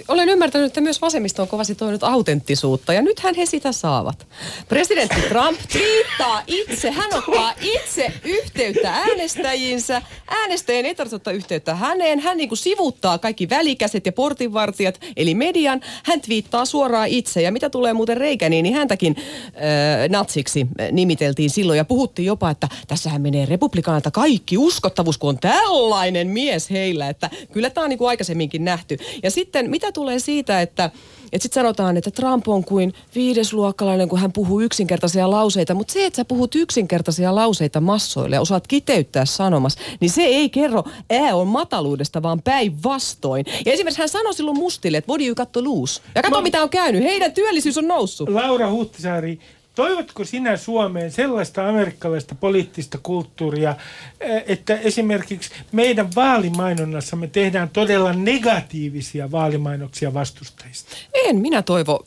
[0.07, 4.27] olen ymmärtänyt, että myös vasemmisto on kovasti toinut autenttisuutta, ja nythän he sitä saavat.
[4.69, 10.01] Presidentti Trump twiittaa itse, hän ottaa itse yhteyttä äänestäjiinsä.
[10.27, 12.19] Äänestäjien ei tarvitse ottaa yhteyttä häneen.
[12.19, 15.81] Hän niin kuin sivuttaa kaikki välikäset ja portinvartijat, eli median.
[16.03, 21.77] Hän twiittaa suoraan itse, ja mitä tulee muuten Reaganiin, niin häntäkin äh, natsiksi nimiteltiin silloin,
[21.77, 27.29] ja puhuttiin jopa, että tässähän menee republikaanilta kaikki uskottavuus, kun on tällainen mies heillä, että
[27.51, 29.19] kyllä tämä on niin kuin aikaisemminkin nähty nähty.
[29.23, 30.91] Ja sitten mitä tulee siitä, että
[31.31, 35.73] että sitten sanotaan, että Trump on kuin viidesluokkalainen, kun hän puhuu yksinkertaisia lauseita.
[35.73, 40.49] Mutta se, että sä puhut yksinkertaisia lauseita massoille ja osaat kiteyttää sanomas, niin se ei
[40.49, 43.45] kerro ää on mataluudesta, vaan päinvastoin.
[43.65, 46.01] Ja esimerkiksi hän sanoi silloin mustille, että what do you got to lose?
[46.15, 46.41] Ja kato, Mä...
[46.41, 47.03] mitä on käynyt.
[47.03, 48.29] Heidän työllisyys on noussut.
[48.29, 49.39] Laura Huhtisaari,
[49.75, 53.75] Toivotko sinä Suomeen sellaista amerikkalaista poliittista kulttuuria,
[54.19, 60.95] eh, että esimerkiksi meidän vaalimainonnassamme tehdään todella negatiivisia vaalimainoksia vastustajista?
[61.13, 62.05] En minä toivo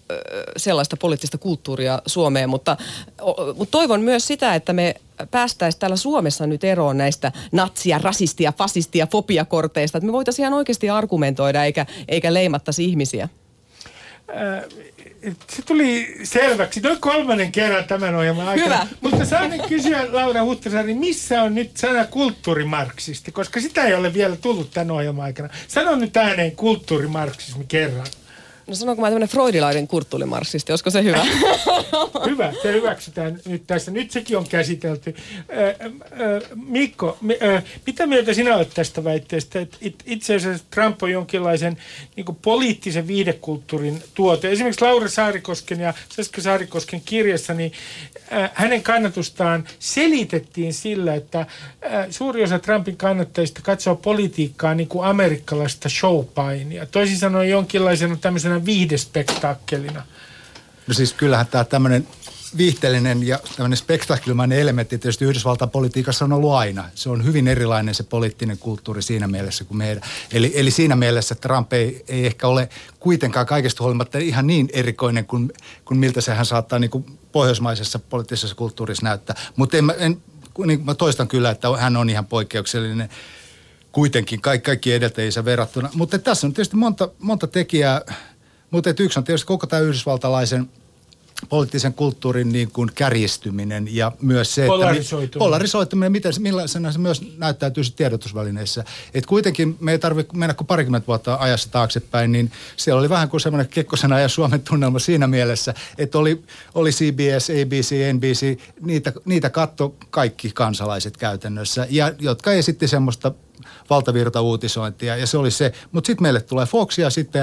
[0.57, 2.77] sellaista poliittista kulttuuria Suomeen, mutta,
[3.57, 4.95] mutta toivon myös sitä, että me
[5.31, 10.91] päästäisiin täällä Suomessa nyt eroon näistä natsia, rasistia, fasistia, fobiakorteista, että me voitaisiin ihan oikeasti
[10.91, 13.29] argumentoida eikä, eikä leimattaisi ihmisiä.
[14.31, 14.65] Äh,
[15.51, 18.77] se tuli selväksi noin kolmannen kerran tämän ohjelman aikana.
[18.77, 18.87] Hyvä.
[19.01, 24.37] Mutta saan kysyä Laura Huhtasaari, missä on nyt sana kulttuurimarksisti, koska sitä ei ole vielä
[24.37, 25.49] tullut tämän ohjelman aikana.
[25.69, 28.07] Sano nyt ääneen kulttuurimarksismi kerran.
[28.67, 31.27] No sanonko mä tämmöinen freudilainen kurttulimarssisti, olisiko se hyvä?
[32.31, 33.91] hyvä, se hyväksytään nyt tässä.
[33.91, 35.15] Nyt sekin on käsitelty.
[36.55, 37.19] Mikko,
[37.87, 41.77] mitä mieltä sinä olet tästä väitteestä, että itse asiassa Trump on jonkinlaisen
[42.17, 44.51] niin poliittisen viidekulttuurin tuote.
[44.51, 47.73] Esimerkiksi Laura Saarikosken ja Seska Saarikosken kirjassa, niin
[48.55, 51.47] hänen kannatustaan selitettiin sillä, että
[52.11, 56.87] suuri osa Trumpin kannattajista katsoo politiikkaa niin kuin amerikkalaista showpainia.
[56.87, 60.03] Toisin sanoen jonkinlaisena tämmöisenä tämmöisenä viihdespektaakkelina?
[60.87, 62.07] No siis kyllähän tämä tämmöinen
[62.57, 66.85] viihteellinen ja tämmöinen spektaakkelmainen elementti tietysti Yhdysvaltain politiikassa on ollut aina.
[66.95, 70.03] Se on hyvin erilainen se poliittinen kulttuuri siinä mielessä kuin meidän.
[70.33, 72.69] Eli, eli siinä mielessä Trump ei, ei ehkä ole
[73.01, 75.53] kuitenkaan kaikesta huolimatta ihan niin erikoinen kuin,
[75.85, 79.37] kuin miltä sehän saattaa niin kuin pohjoismaisessa poliittisessa kulttuurissa näyttää.
[79.57, 80.23] Mutta en, en,
[80.67, 83.09] niin mä toistan kyllä, että hän on ihan poikkeuksellinen
[83.95, 85.91] kuitenkin kaikki, kaikki edeltäjiinsä verrattuna.
[85.95, 88.01] Mutta tässä on tietysti monta, monta tekijää
[88.75, 90.71] mutta yksi on tietysti koko tämä yhdysvaltalaisen
[91.49, 97.23] poliittisen kulttuurin niin kuin kärjistyminen ja myös se, että polarisoituminen, polarisoituminen miten, millaisena se myös
[97.39, 98.85] näyttäytyy tiedotusvälineissä.
[99.15, 103.29] Et kuitenkin me ei tarvitse mennä kuin parikymmentä vuotta ajassa taaksepäin, niin siellä oli vähän
[103.29, 106.43] kuin semmoinen Kekkosen ajan Suomen tunnelma siinä mielessä, että oli,
[106.75, 113.33] oli CBS, ABC, NBC, niitä, niitä katto kaikki kansalaiset käytännössä, ja, jotka esitti semmoista
[113.91, 115.73] valtavirta uutisointia ja se oli se.
[115.93, 117.43] Mutta sitten meille tulee Fox ja sitten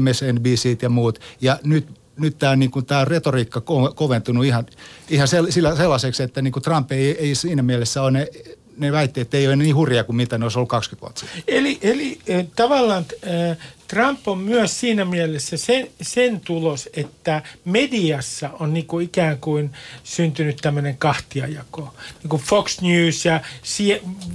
[0.00, 4.66] MSNBC ja muut ja nyt nyt tämä niinku, retoriikka ko- koventunut ihan,
[5.10, 8.28] ihan sel- sellaiseksi, että niinku Trump ei, ei siinä mielessä ole ne,
[8.76, 11.42] ne väitteet ei ole niin hurjaa kuin mitä ne olisi ollut 20 vuotta sitten.
[11.48, 13.56] Eli, eli äh, tavallaan äh,
[13.92, 19.70] Trump on myös siinä mielessä sen, sen tulos, että mediassa on niin kuin ikään kuin
[20.04, 21.94] syntynyt tämmöinen kahtiajako.
[22.22, 23.40] Niin kuin Fox News ja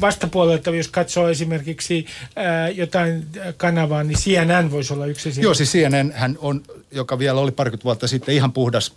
[0.01, 3.25] vastapuolelta, jos katsoo esimerkiksi ää, jotain
[3.57, 5.45] kanavaa, niin CNN voisi olla yksi esimerkki.
[5.45, 8.93] Joo, siis CNN hän on, joka vielä oli parikymmentä vuotta sitten ihan puhdas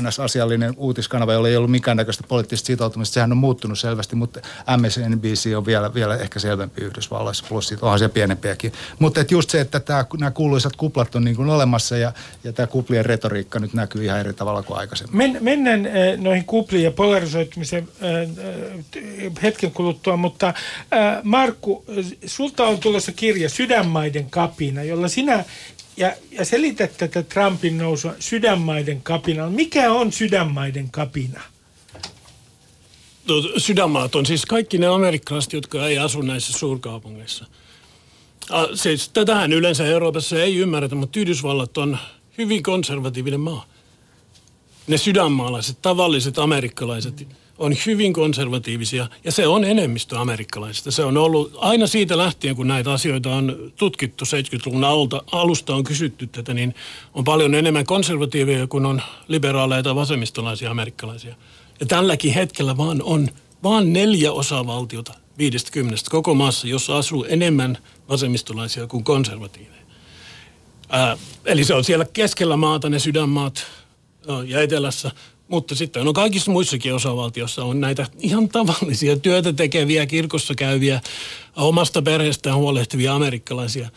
[0.00, 3.14] NS-asiallinen uutiskanava, jolla ei ollut minkäännäköistä poliittista sitoutumista.
[3.14, 4.40] Sehän on muuttunut selvästi, mutta
[4.76, 8.72] MSNBC on vielä, vielä ehkä selvempi Yhdysvalloissa, plus siitä onhan siellä pienempiäkin.
[8.98, 12.12] Mutta just se, että tämä, nämä kuuluisat kuplat on niin kuin olemassa ja,
[12.44, 15.16] ja tämä kuplien retoriikka nyt näkyy ihan eri tavalla kuin aikaisemmin.
[15.16, 20.54] Men, mennään äh, noihin kupliin ja polarisoitumisen äh, hetken kuluttua, mutta
[21.22, 21.84] Markku,
[22.26, 25.44] sulta on tulossa kirja Sydänmaiden kapina, jolla sinä
[26.02, 29.50] ja, ja selitä tätä Trumpin nousua sydänmaiden kapinalla.
[29.50, 31.40] Mikä on sydänmaiden kapina?
[33.28, 37.46] No, sydänmaat on siis kaikki ne amerikkalaiset, jotka ei asu näissä suurkaupungeissa.
[38.74, 41.98] Siis tätähän yleensä Euroopassa ei ymmärretä, mutta Yhdysvallat on
[42.38, 43.66] hyvin konservatiivinen maa.
[44.86, 50.90] Ne sydänmaalaiset, tavalliset amerikkalaiset, mm on hyvin konservatiivisia ja se on enemmistö amerikkalaisista.
[50.90, 55.84] Se on ollut aina siitä lähtien, kun näitä asioita on tutkittu 70-luvun alta, alusta on
[55.84, 56.74] kysytty tätä, niin
[57.14, 61.34] on paljon enemmän konservatiivia kuin on liberaaleja tai vasemmistolaisia amerikkalaisia.
[61.80, 63.28] Ja tälläkin hetkellä vaan on
[63.62, 69.82] vaan neljä osavaltiota 50 koko maassa, jossa asuu enemmän vasemmistolaisia kuin konservatiiveja.
[70.88, 73.66] Ää, eli se on siellä keskellä maata ne sydänmaat
[74.46, 75.10] ja etelässä
[75.52, 81.00] mutta sitten on kaikissa muissakin osavaltiossa on näitä ihan tavallisia työtä tekeviä, kirkossa käyviä,
[81.56, 83.88] omasta perheestään huolehtivia amerikkalaisia.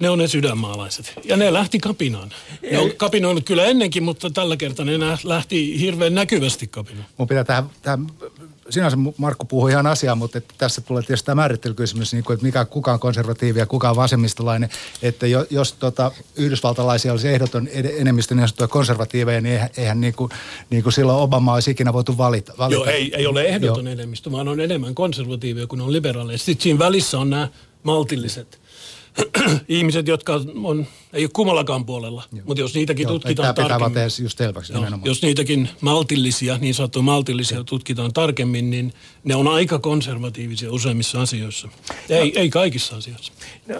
[0.00, 1.12] Ne on ne sydänmaalaiset.
[1.24, 2.30] Ja ne lähti kapinaan.
[2.70, 7.06] Ne on kapinoinut kyllä ennenkin, mutta tällä kertaa ne lähti hirveän näkyvästi kapinaan.
[7.18, 8.06] Mun pitää tähän, tähän
[8.70, 12.46] sinänsä Markku puhui ihan asiaa, mutta että tässä tulee tietysti tämä määrittelykysymys, niin kuin, että
[12.46, 14.70] mikä, kuka on konservatiivi ja kuka on vasemmistolainen.
[15.02, 20.14] Että jo, jos tota, yhdysvaltalaisia olisi ehdoton enemmistö niin sanottuja konservatiiveja, niin eihän, eihän niin
[20.14, 20.30] kuin,
[20.70, 22.52] niin kuin silloin Obama olisi ikinä voitu valita.
[22.58, 22.74] valita.
[22.74, 23.92] Joo, ei, ei ole ehdoton Joo.
[23.92, 26.38] enemmistö, vaan on enemmän konservatiiveja kuin on liberaaleja.
[26.38, 27.48] Sitten siinä välissä on nämä
[27.82, 28.58] maltilliset
[29.68, 32.42] ihmiset, jotka on, ei ole kummallakaan puolella, Joo.
[32.46, 34.02] mutta jos niitäkin Joo, tutkitaan tämä tarkemmin.
[34.22, 37.64] just selväksi Joo, jos niitäkin maltillisia, niin sanottu maltillisia Joo.
[37.64, 38.92] tutkitaan tarkemmin, niin
[39.24, 41.68] ne on aika konservatiivisia useimmissa asioissa.
[42.08, 43.32] Ei, no, ei kaikissa asioissa.
[43.66, 43.76] No,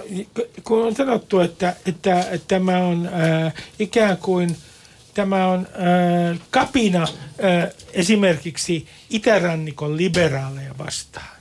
[0.64, 4.56] kun on sanottu, että, että, että tämä on äh, ikään kuin
[5.14, 5.66] tämä on
[6.30, 7.08] äh, kapina äh,
[7.92, 11.37] esimerkiksi itärannikon liberaaleja vastaan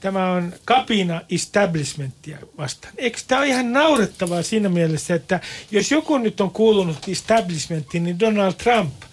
[0.00, 2.94] tämä on kapina establishmentia vastaan.
[2.96, 8.20] Eikö tämä ole ihan naurettavaa siinä mielessä, että jos joku nyt on kuulunut establishmenttiin, niin
[8.20, 8.92] Donald Trump–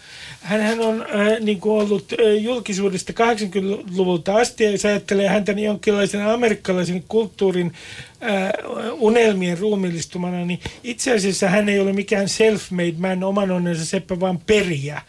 [0.47, 5.65] hän on äh, niin kuin ollut äh, julkisuudesta 80-luvulta asti, ja jos ajattelee häntä niin
[5.65, 7.73] jonkinlaisen amerikkalaisen kulttuurin
[8.23, 8.51] äh,
[8.91, 14.39] unelmien ruumillistumana, niin itse asiassa hän ei ole mikään self-made man, oman onnensa seppä, vaan
[14.39, 15.01] periä.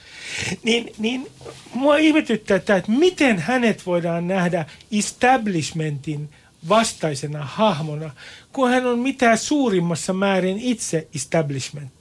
[0.62, 1.30] Niin, niin
[1.74, 4.64] mua ihmetyttää tämä, että miten hänet voidaan nähdä
[4.98, 6.28] establishmentin
[6.68, 8.10] vastaisena hahmona,
[8.52, 11.97] kun hän on mitä suurimmassa määrin itse establishment.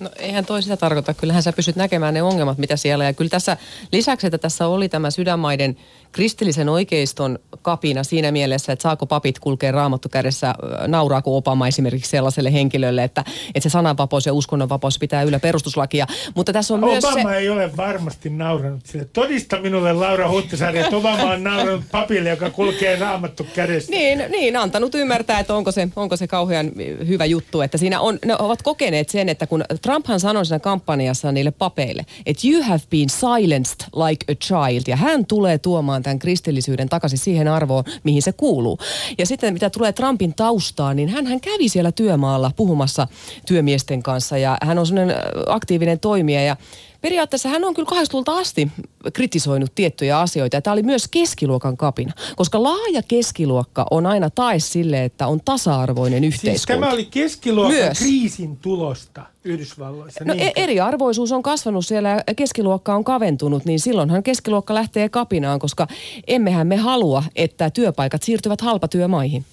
[0.00, 1.14] No eihän toi sitä tarkoita.
[1.14, 3.04] Kyllähän sä pystyt näkemään ne ongelmat, mitä siellä.
[3.04, 3.56] Ja kyllä tässä
[3.92, 5.76] lisäksi, että tässä oli tämä sydänmaiden
[6.16, 10.54] kristillisen oikeiston kapina siinä mielessä, että saako papit kulkea raamattu kädessä,
[10.86, 13.24] nauraako Obama esimerkiksi sellaiselle henkilölle, että,
[13.54, 16.06] että se sananvapaus ja uskonnonvapaus pitää yllä perustuslakia.
[16.34, 17.36] Mutta tässä on Obama myös se...
[17.38, 19.04] ei ole varmasti nauranut sille.
[19.12, 23.90] Todista minulle Laura Huhtasaari, että Obama on nauranut papille, joka kulkee raamattu kädessä.
[23.90, 26.70] Niin, niin, antanut ymmärtää, että onko se, onko se kauhean
[27.06, 31.32] hyvä juttu, että siinä on, ne ovat kokeneet sen, että kun Trumphan sanoi siinä kampanjassa
[31.32, 36.18] niille papeille, että you have been silenced like a child, ja hän tulee tuomaan tämän
[36.18, 38.78] kristillisyyden takaisin siihen arvoon, mihin se kuuluu.
[39.18, 43.08] Ja sitten mitä tulee Trumpin taustaan, niin hän, hän kävi siellä työmaalla puhumassa
[43.46, 45.16] työmiesten kanssa, ja hän on sellainen
[45.46, 46.56] aktiivinen toimija, ja
[47.00, 48.68] periaatteessa hän on kyllä 80-luvulta asti
[49.12, 50.56] kritisoinut tiettyjä asioita.
[50.56, 55.40] Ja tämä oli myös keskiluokan kapina, koska laaja keskiluokka on aina tae sille, että on
[55.44, 56.58] tasa-arvoinen yhteiskunta.
[56.58, 57.98] Siis tämä oli keskiluokan myös.
[57.98, 60.24] kriisin tulosta Yhdysvalloissa.
[60.24, 65.58] No e- eriarvoisuus on kasvanut siellä ja keskiluokka on kaventunut, niin silloinhan keskiluokka lähtee kapinaan,
[65.58, 65.86] koska
[66.26, 69.44] emmehän me halua, että työpaikat siirtyvät halpatyömaihin.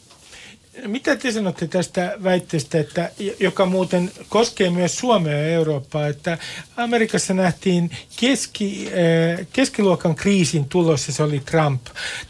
[0.88, 6.38] Mitä te sanotte tästä väitteestä, että, joka muuten koskee myös Suomea ja Eurooppaa, että
[6.78, 11.82] Amerikassa nähtiin keski, eh, keskiluokan kriisin tulossa, se oli Trump,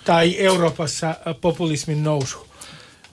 [0.03, 2.47] tai Euroopassa populismin nousu?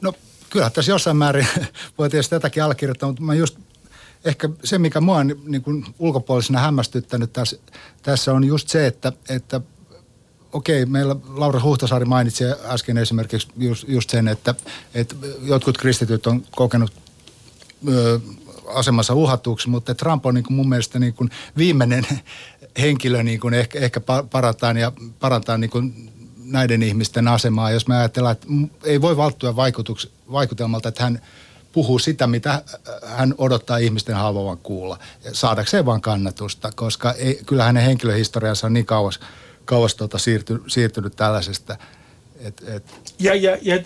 [0.01, 0.13] No
[0.51, 1.47] kyllä tässä jossain määrin
[1.99, 3.59] voi tietysti tätäkin allekirjoittaa, mutta mä just
[4.25, 7.57] ehkä se, mikä mua on niin kuin ulkopuolisena hämmästyttänyt tässä,
[8.03, 9.61] tässä on just se, että, että
[10.53, 14.55] okei, meillä Laura Huhtasaari mainitsi äsken esimerkiksi just, just sen, että,
[14.95, 16.93] että jotkut kristityt on kokenut
[17.89, 18.21] ö,
[18.67, 22.07] asemassa uhatuksi, mutta Trump on niin kuin mun mielestä niin kuin viimeinen
[22.83, 26.13] henkilö niin kuin ehkä, ehkä parantaa, ja parantaa niin kuin
[26.45, 28.47] näiden ihmisten asemaa, jos me ajatellaan, että
[28.85, 29.57] ei voi valttua
[30.33, 31.21] vaikutelmalta, että hän
[31.73, 32.63] puhuu sitä, mitä
[33.07, 34.99] hän odottaa ihmisten haluavan kuulla,
[35.33, 39.21] saadakseen vaan kannatusta, koska ei, kyllä hänen henkilöhistoriansa on niin kauas,
[39.71, 41.77] kauas tuota siirty, siirtynyt tällaisesta.
[42.41, 42.85] Et, et.
[43.19, 43.79] Ja, ja, ja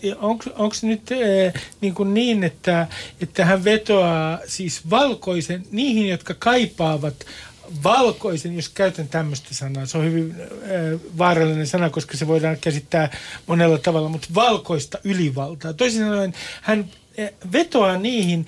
[0.55, 2.87] onko nyt äh, niin, kuin niin että,
[3.21, 7.27] että hän vetoaa siis valkoisen niihin, jotka kaipaavat
[7.85, 13.17] valkoisen, jos käytän tämmöistä sanaa, se on hyvin äh, vaarallinen sana, koska se voidaan käsittää
[13.47, 15.73] monella tavalla, mutta valkoista ylivaltaa.
[15.73, 18.47] Toisin sanoen hän äh, vetoaa niihin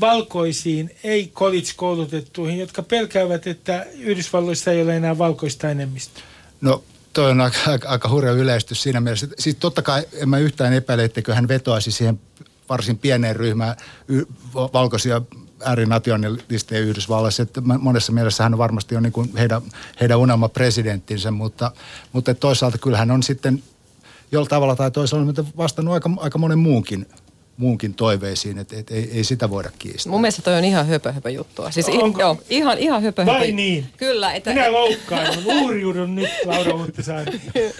[0.00, 6.31] valkoisiin, ei college-koulutettuihin, jotka pelkäävät, että Yhdysvalloissa ei ole enää valkoista enemmistöä.
[6.62, 9.26] No toi on aika, aika, aika hurja yleistys siinä mielessä.
[9.38, 12.20] Siis totta kai en mä yhtään epäile, etteikö hän vetoaisi siihen
[12.68, 13.76] varsin pieneen ryhmään
[14.08, 15.22] y- valkoisia
[15.64, 17.42] äärinationalisteja Yhdysvalloissa.
[17.42, 19.62] Että monessa mielessä hän varmasti on niin kuin heidän,
[20.00, 21.72] heidän unelmapresidenttinsä, mutta,
[22.12, 23.62] mutta toisaalta kyllähän on sitten
[24.32, 27.06] jollain tavalla tai toisaalta vastannut aika, aika monen muunkin
[27.62, 30.10] muunkin toiveisiin, että et, ei, ei sitä voida kiistää.
[30.10, 31.70] Mun mielestä toi on ihan höpö, höpö juttua.
[31.70, 32.20] Siis Onko?
[32.20, 33.38] joo, ihan, ihan höpö, höpö.
[33.38, 33.86] Vai niin?
[33.96, 34.32] Kyllä.
[34.32, 37.40] Että, Minä loukkaan, uuriudun nyt Laura Huhtasaari.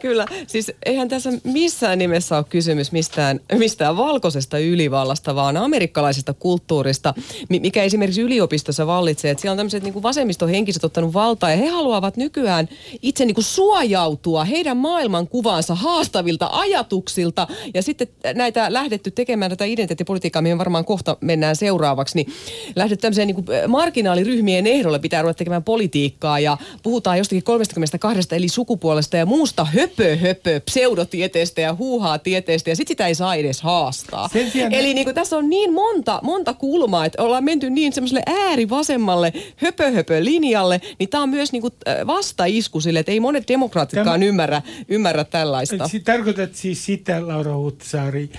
[0.00, 7.14] Kyllä, siis eihän tässä missään nimessä ole kysymys mistään, mistään valkoisesta ylivallasta, vaan amerikkalaisesta kulttuurista,
[7.48, 9.30] mikä esimerkiksi yliopistossa vallitsee.
[9.30, 12.68] Että siellä on tämmöiset niin vasemmistohenkiset ottanut valtaa ja he haluavat nykyään
[13.02, 20.42] itse niin kuin suojautua heidän maailmankuvaansa haastavilta ajatuksilta ja sitten näitä lähdetty tekemään tätä identiteettipolitiikkaa,
[20.42, 22.32] mihin varmaan kohta mennään seuraavaksi, niin
[22.76, 28.48] lähdetty tämmöiseen niin kuin marginaaliryhmien ehdolle pitää ruveta tekemään politiikkaa ja puhutaan jostakin 32 eli
[28.48, 33.62] sukupuolesta ja muusta höpö höpö pseudotieteestä ja huuhaa tieteestä ja sit sitä ei saa edes
[33.62, 34.28] haastaa.
[34.52, 34.72] Sijaan...
[34.72, 39.32] Eli niin kuin, tässä on niin monta, monta kulmaa, että ollaan menty niin semmoiselle äärivasemmalle
[39.56, 41.74] höpö höpö linjalle, niin tämä on myös niin kuin
[42.06, 44.28] vastaisku sille, että ei monet demokraatitkaan Tämä...
[44.28, 45.90] ymmärrä, ymmärrä tällaista.
[46.04, 48.30] Tarkoitat siis sitä, Laura Huhtasaari,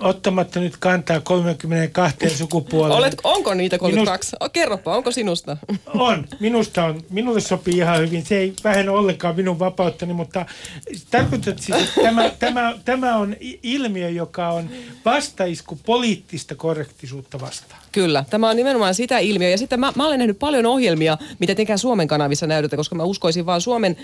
[0.00, 2.98] ottamatta nyt kantaa 32 sukupuoleen.
[2.98, 4.36] Olet, onko niitä 32?
[4.40, 4.52] Minust...
[4.52, 5.56] Kerropa, onko sinusta?
[5.94, 6.26] On.
[6.40, 7.02] Minusta on.
[7.10, 8.26] Minulle sopii ihan hyvin.
[8.26, 10.46] Se ei vähennä ollenkaan minun vapauttani, mutta
[11.10, 14.70] tarkoitat siis, että tämä, tämä, tämä on ilmiö, joka on
[15.04, 17.80] vastaisku poliittista korrektisuutta vastaan.
[17.92, 19.50] Kyllä, tämä on nimenomaan sitä ilmiöä.
[19.50, 23.02] Ja sitten mä, mä olen nähnyt paljon ohjelmia, mitä tenkään Suomen kanavissa näytetään, koska mä
[23.02, 23.96] uskoisin vaan Suomen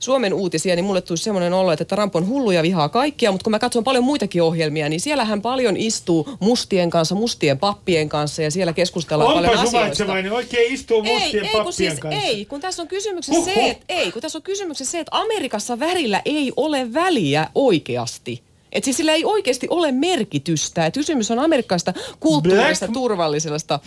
[0.00, 3.44] Suomen uutisia, niin mulle tuli semmoinen olo, että Trump on hullu ja vihaa kaikkia, mutta
[3.44, 8.42] kun mä katson paljon muitakin ohjelmia, niin siellähän paljon istuu mustien kanssa, mustien pappien kanssa
[8.42, 10.04] ja siellä keskustellaan Onpa paljon asioista.
[10.04, 12.20] Onpa oikein istuu mustien ei, pappien kun siis, kanssa.
[12.20, 15.78] Ei, kun tässä on kysymyksessä se, että, ei, kun tässä on kysymyksessä se, että Amerikassa
[15.78, 18.49] värillä ei ole väliä oikeasti.
[18.72, 20.86] Et siis sillä ei oikeasti ole merkitystä.
[20.86, 22.92] Et kysymys on amerikkalaista kulttuurista, Black...
[22.92, 23.80] turvallisesta.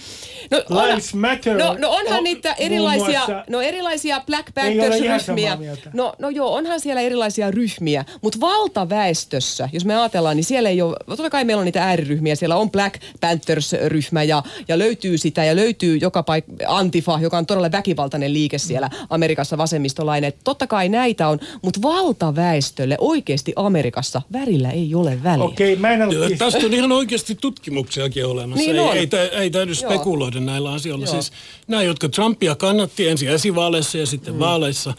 [0.52, 1.58] No, Lives on, matter.
[1.58, 5.58] No, no onhan on, niitä erilaisia, no erilaisia Black Panthers-ryhmiä.
[5.94, 8.06] No, no joo, onhan siellä erilaisia ryhmiä.
[8.22, 12.36] Mutta valtaväestössä, jos me ajatellaan, niin siellä ei ole, totta kai meillä on niitä ääriryhmiä.
[12.36, 17.46] Siellä on Black Panthers-ryhmä ja, ja löytyy sitä ja löytyy joka paik Antifa, joka on
[17.46, 20.34] todella väkivaltainen liike siellä Amerikassa vasemmistolainen.
[20.44, 25.44] Totta kai näitä on, mutta valtaväestölle oikeasti Amerikassa värillä ei ole väliä.
[25.44, 26.30] Okei, mä en ole...
[26.30, 28.66] Tästä on ihan oikeasti tutkimuksiakin olemassa.
[28.66, 31.06] Niin ei, ei, ei, ei täydy spekuloida näillä asioilla.
[31.06, 31.32] Siis
[31.68, 34.40] nämä, jotka Trumpia kannatti ensin esivaaleissa ja sitten mm.
[34.40, 34.94] vaaleissa,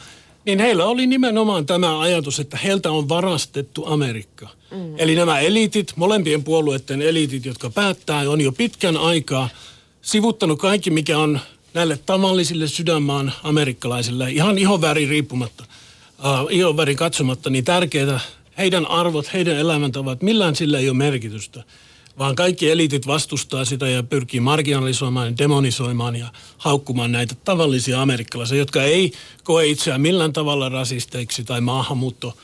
[0.47, 4.49] niin heillä oli nimenomaan tämä ajatus, että heiltä on varastettu Amerikka.
[4.71, 4.95] Mm.
[4.99, 9.49] Eli nämä eliitit, molempien puolueiden eliitit, jotka päättää, on jo pitkän aikaa
[10.03, 11.41] sivuttanut kaikki, mikä on
[11.75, 15.65] näille tavallisille sydänmaan amerikkalaisille, ihan ihonväri riippumatta,
[16.19, 18.21] uh, ihonväri katsomatta, niin tärkeää
[18.59, 21.65] heidän arvot, heidän elämäntavat, millään sillä ei ole merkitystä.
[22.19, 28.83] Vaan kaikki eliitit vastustaa sitä ja pyrkii marginalisoimaan, demonisoimaan ja haukkumaan näitä tavallisia amerikkalaisia, jotka
[28.83, 29.13] ei
[29.45, 32.37] koe itseään millään tavalla rasisteiksi tai maahanmuutto,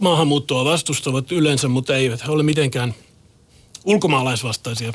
[0.00, 2.94] maahanmuuttoa vastustavat yleensä, mutta eivät he ole mitenkään
[3.84, 4.92] ulkomaalaisvastaisia,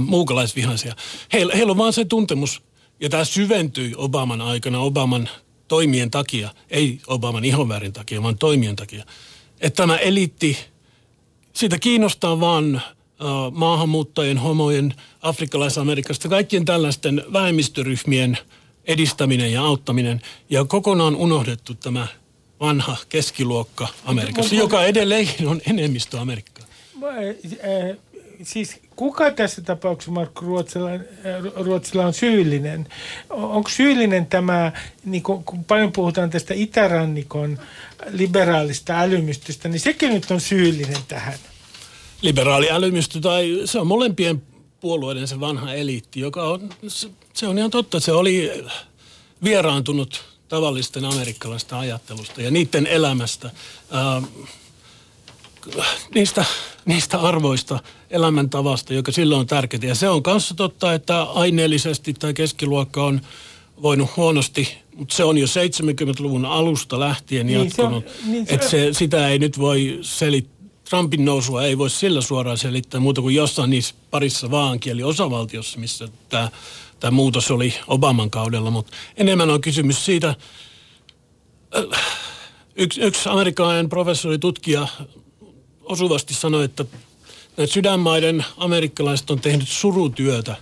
[0.00, 0.96] muukalaisvihaisia.
[1.32, 2.62] Heillä, heillä on vaan se tuntemus,
[3.00, 5.28] ja tämä syventyi Obaman aikana, Obaman
[5.68, 9.04] toimien takia, ei Obaman ihonvärin takia, vaan toimien takia–
[9.60, 10.58] että tämä eliitti,
[11.52, 18.38] siitä kiinnostaa vaan uh, maahanmuuttajien, homojen, afrikkalais-amerikasta, kaikkien tällaisten vähemmistöryhmien
[18.84, 20.20] edistäminen ja auttaminen.
[20.50, 22.06] Ja kokonaan unohdettu tämä
[22.60, 26.66] vanha keskiluokka Amerikassa, joka edelleenkin on enemmistö Amerikkaa.
[27.04, 27.96] Äh,
[28.42, 31.00] siis kuka tässä tapauksessa Markku Ruotsilla, äh,
[31.54, 32.88] Ruotsilla on syyllinen?
[33.30, 34.72] Onko syyllinen tämä,
[35.04, 37.58] niin kun, kun paljon puhutaan tästä itärannikon
[38.10, 41.38] liberaalista älymystystä, niin sekin nyt on syyllinen tähän?
[42.22, 44.42] liberaali älymystö tai se on molempien
[44.80, 48.64] puolueiden se vanha eliitti, joka on, se, se on ihan totta, se oli
[49.44, 53.50] vieraantunut tavallisten amerikkalaisten ajattelusta ja niiden elämästä,
[53.90, 54.22] ää,
[56.14, 56.44] niistä,
[56.84, 57.78] niistä arvoista,
[58.10, 59.84] elämäntavasta, joka silloin on tärkeää.
[59.84, 63.20] Ja se on kanssa totta, että aineellisesti tai keskiluokka on
[63.82, 68.04] voinut huonosti, mutta se on jo 70-luvun alusta lähtien niin jatkunut.
[68.04, 70.56] Se on, niin se että se, sitä ei nyt voi selittää.
[70.90, 76.08] Trumpin nousua ei voi sillä suoraan selittää muuta kuin jossain niissä parissa vaankieli osavaltiossa, missä
[76.28, 76.48] tämä
[77.00, 80.34] tämä muutos oli Obaman kaudella, mutta enemmän on kysymys siitä,
[81.76, 82.00] äh,
[82.76, 84.88] yksi, yksi amerikkalainen professori, tutkija
[85.86, 86.84] osuvasti sanoi, että
[87.56, 90.56] näitä sydänmaiden amerikkalaiset on tehnyt surutyötä,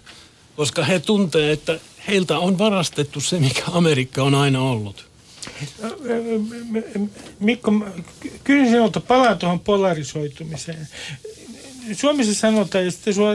[0.57, 5.07] koska he tuntee, että heiltä on varastettu se, mikä Amerikka on aina ollut.
[7.41, 7.73] Mikko,
[8.45, 10.89] kyllä sinulta palaa tuohon polarisoitumiseen.
[11.93, 13.33] Suomessa sanotaan, ja sitten sua,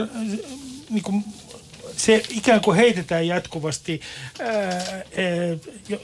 [0.90, 1.24] niin kuin
[2.00, 4.00] se ikään kuin heitetään jatkuvasti
[4.40, 4.82] ää,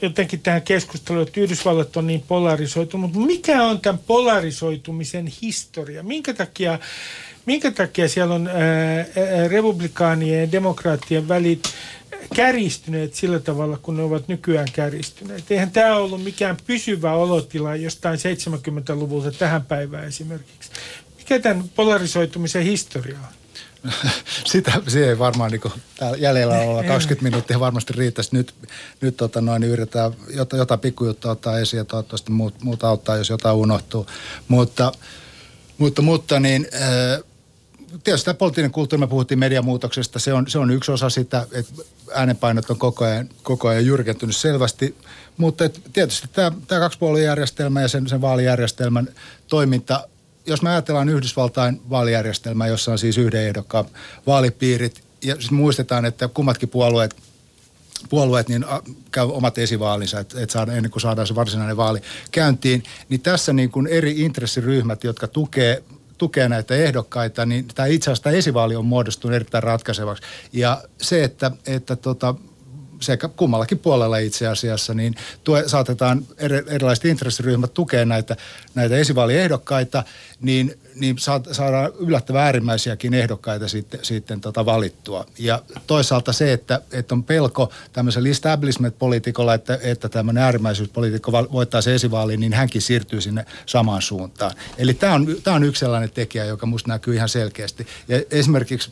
[0.01, 3.13] jotenkin tähän keskusteluun, että Yhdysvallat on niin polarisoitunut.
[3.13, 6.03] Mutta mikä on tämän polarisoitumisen historia?
[6.03, 6.79] Minkä takia,
[7.45, 8.55] minkä takia siellä on ää,
[9.47, 11.63] republikaanien ja demokraattien välit
[12.35, 15.51] kärjistyneet sillä tavalla, kun ne ovat nykyään kärjistyneet.
[15.51, 20.71] Eihän tämä ollut mikään pysyvä olotila jostain 70-luvulta tähän päivään esimerkiksi.
[21.17, 23.36] Mikä tämän polarisoitumisen historia on?
[24.51, 25.61] sitä, siihen ei varmaan niin
[25.99, 28.35] täällä jäljellä olla 20 minuuttia varmasti riittäisi.
[28.35, 28.53] Nyt,
[29.01, 33.29] nyt tota noin, yritetään jotain, jotain pikkujuttua ottaa esiin ja toivottavasti muut, muut auttaa, jos
[33.29, 34.07] jotain unohtuu.
[34.47, 34.91] Mutta,
[35.77, 37.23] mutta, mutta niin, äh,
[38.03, 41.73] tietysti tämä poliittinen kulttuuri, me puhuttiin mediamuutoksesta, se on, se on yksi osa sitä, että
[42.13, 44.95] äänenpainot on koko ajan, koko ajan jyrkentynyt selvästi.
[45.37, 49.07] Mutta et tietysti tämä, tämä kaksipuoluejärjestelmä ja sen, sen vaalijärjestelmän
[49.47, 50.07] toiminta
[50.47, 53.85] jos me ajatellaan Yhdysvaltain vaalijärjestelmää, jossa on siis yhden ehdokkaan
[54.27, 57.15] vaalipiirit, ja muistetaan, että kummatkin puolueet
[58.09, 58.65] puolueet niin
[59.11, 63.53] käy omat esivaalinsa, että et saada, ennen kuin saadaan se varsinainen vaali käyntiin, niin tässä
[63.53, 65.83] niin kuin eri intressiryhmät, jotka tukee
[66.17, 70.23] tukee näitä ehdokkaita, niin tämä itse asiassa tämä esivaali on muodostunut erittäin ratkaisevaksi.
[70.53, 72.35] Ja se, että, että tota,
[72.99, 76.25] sekä kummallakin puolella itse asiassa, niin tue, saatetaan
[76.67, 78.35] erilaiset intressiryhmät tukea näitä,
[78.75, 80.03] näitä esivaaliehdokkaita,
[80.41, 81.15] niin, niin
[81.51, 85.25] saadaan yllättävän äärimmäisiäkin ehdokkaita sitten, sitten tota valittua.
[85.39, 91.95] Ja toisaalta se, että, että on pelko tämmöisellä establishment-poliitikolla, että, että tämmöinen äärimmäisyyspoliitikko voittaa se
[91.95, 94.51] esivaali, niin hänkin siirtyy sinne samaan suuntaan.
[94.77, 97.87] Eli tämä on, tämä on yksi sellainen tekijä, joka musta näkyy ihan selkeästi.
[98.07, 98.91] Ja esimerkiksi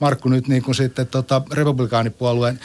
[0.00, 2.60] Markku nyt niin kuin sitten tota republikaanipuolueen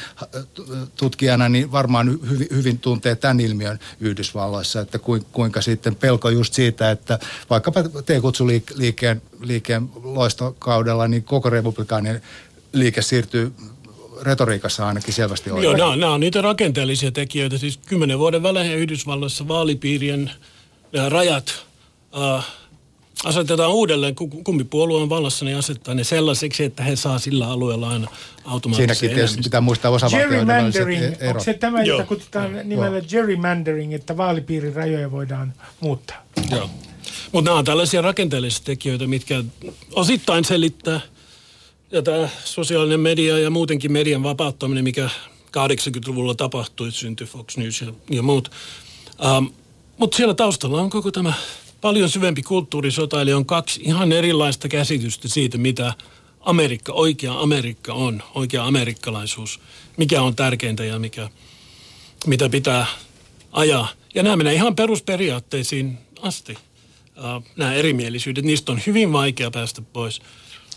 [0.95, 4.99] tutkijana, niin varmaan hyvin, hyvin tuntee tämän ilmiön Yhdysvalloissa, että
[5.31, 7.19] kuinka sitten pelko just siitä, että
[7.49, 12.21] vaikkapa T-kutsuliikkeen liikkeen loistokaudella, niin koko republikaanien
[12.73, 13.53] liike siirtyy
[14.21, 15.77] retoriikassa ainakin selvästi oikein.
[15.77, 17.57] Joo, nämä, nämä on niitä rakenteellisia tekijöitä.
[17.57, 20.31] Siis kymmenen vuoden välein Yhdysvalloissa vaalipiirien
[21.09, 21.65] rajat
[22.37, 22.45] äh,
[23.23, 27.89] asetetaan uudelleen, kumpi puolue on vallassa, niin asettaa ne sellaiseksi, että he saa sillä alueella
[27.89, 28.07] aina
[28.45, 34.75] automaattisesti Siinäkin tietysti pitää muistaa Gerrymandering, onko se tämä, jota kutsutaan nimellä gerrymandering, että vaalipiirin
[34.75, 36.25] rajoja voidaan muuttaa?
[36.51, 36.69] Joo.
[37.31, 39.43] Mutta nämä on tällaisia rakenteellisia tekijöitä, mitkä
[39.93, 41.01] osittain selittää,
[41.91, 45.09] ja tämä sosiaalinen media ja muutenkin median vapauttaminen, mikä
[45.57, 48.51] 80-luvulla tapahtui, syntyi Fox News ja, ja muut.
[49.37, 49.53] Um,
[49.97, 51.33] Mutta siellä taustalla on koko tämä
[51.81, 55.93] paljon syvempi kulttuurisota, eli on kaksi ihan erilaista käsitystä siitä, mitä
[56.39, 59.59] Amerikka, oikea Amerikka on, oikea amerikkalaisuus,
[59.97, 61.29] mikä on tärkeintä ja mikä,
[62.27, 62.85] mitä pitää
[63.51, 63.87] ajaa.
[64.15, 66.57] Ja nämä menee ihan perusperiaatteisiin asti.
[67.55, 70.21] Nämä erimielisyydet, niistä on hyvin vaikea päästä pois.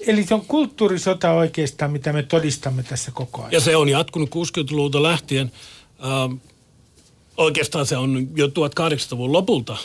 [0.07, 3.53] Eli se on kulttuurisota oikeastaan, mitä me todistamme tässä koko ajan.
[3.53, 5.53] Ja se on jatkunut 60-luvulta lähtien.
[7.37, 9.77] oikeastaan se on jo 1800-luvun lopulta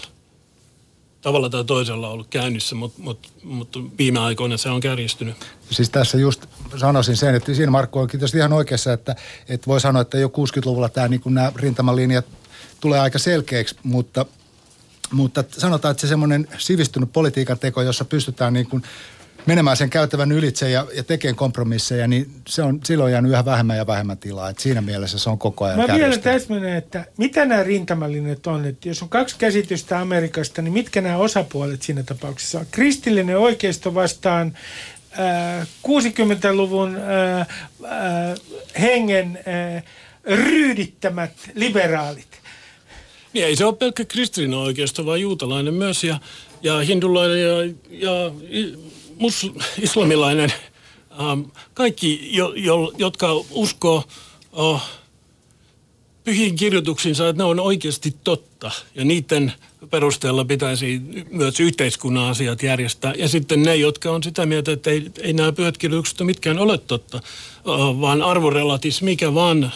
[1.21, 5.35] tavalla tai toisella ollut käynnissä, mutta, mutta, mutta viime aikoina se on kärjistynyt.
[5.71, 6.45] Siis tässä just
[6.77, 9.15] sanoisin sen, että siinä Markku on tietysti ihan oikeassa, että,
[9.49, 12.25] että voi sanoa, että jo 60-luvulla tämä, niin nämä rintamalinjat
[12.81, 14.25] tulee aika selkeäksi, mutta,
[15.11, 18.83] mutta sanotaan, että se semmoinen sivistynyt politiikan teko, jossa pystytään niin kuin
[19.45, 23.77] menemään sen käytävän ylitse ja, ja tekemään kompromisseja, niin se on silloin jäänyt yhä vähemmän
[23.77, 24.49] ja vähemmän tilaa.
[24.49, 28.65] Et siinä mielessä se on koko ajan Mä vielä täsmennän, että mitä nämä rintamalinjat on.
[28.65, 32.65] Että jos on kaksi käsitystä Amerikasta, niin mitkä nämä osapuolet siinä tapauksessa on?
[32.71, 34.57] Kristillinen oikeisto vastaan
[35.19, 37.47] äh, 60-luvun äh, äh,
[38.81, 39.39] hengen
[39.75, 39.83] äh,
[40.25, 42.39] ryydittämät liberaalit.
[43.33, 46.19] Niin ei se ole pelkkä kristillinen oikeisto, vaan juutalainen myös ja,
[46.61, 48.31] ja hindulainen ja, ja
[49.19, 49.51] mus,
[49.81, 50.53] islamilainen,
[51.21, 51.41] ähm,
[51.73, 54.03] kaikki, jo, jo, jotka uskoo
[54.51, 54.81] oh,
[56.23, 58.71] pyhiin kirjoituksiinsa, että ne on oikeasti totta.
[58.95, 59.53] Ja niiden
[59.89, 61.01] perusteella pitäisi
[61.31, 63.13] myös yhteiskunnan asiat järjestää.
[63.17, 66.77] Ja sitten ne, jotka on sitä mieltä, että ei, ei nämä pyhät kirjoitukset mitkään ole
[66.77, 67.21] totta,
[68.01, 69.71] vaan arvorelatis, mikä vaan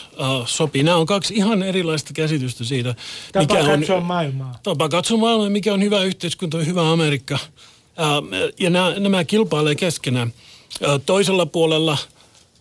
[0.46, 0.84] sopii.
[0.84, 2.96] Nämä on kaksi ihan erilaista käsitystä siitä.
[3.32, 4.60] Tapa mikä katsoa on, maailmaa.
[4.64, 7.40] Tapa katsoa maailmaa, mikä on hyvä yhteiskunta, hyvä Amerikka.
[8.60, 10.34] Ja nämä, nämä kilpailee keskenään.
[11.06, 11.98] Toisella puolella,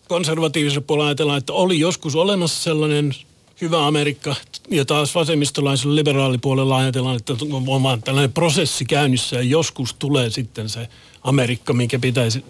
[0.07, 3.15] konservatiivisella puolella ajatellaan, että oli joskus olemassa sellainen
[3.61, 4.35] hyvä Amerikka.
[4.69, 7.33] Ja taas vasemmistolaisella liberaalipuolella ajatellaan, että
[7.67, 10.87] on vaan tällainen prosessi käynnissä ja joskus tulee sitten se
[11.23, 12.45] Amerikka, minkä pitäisi,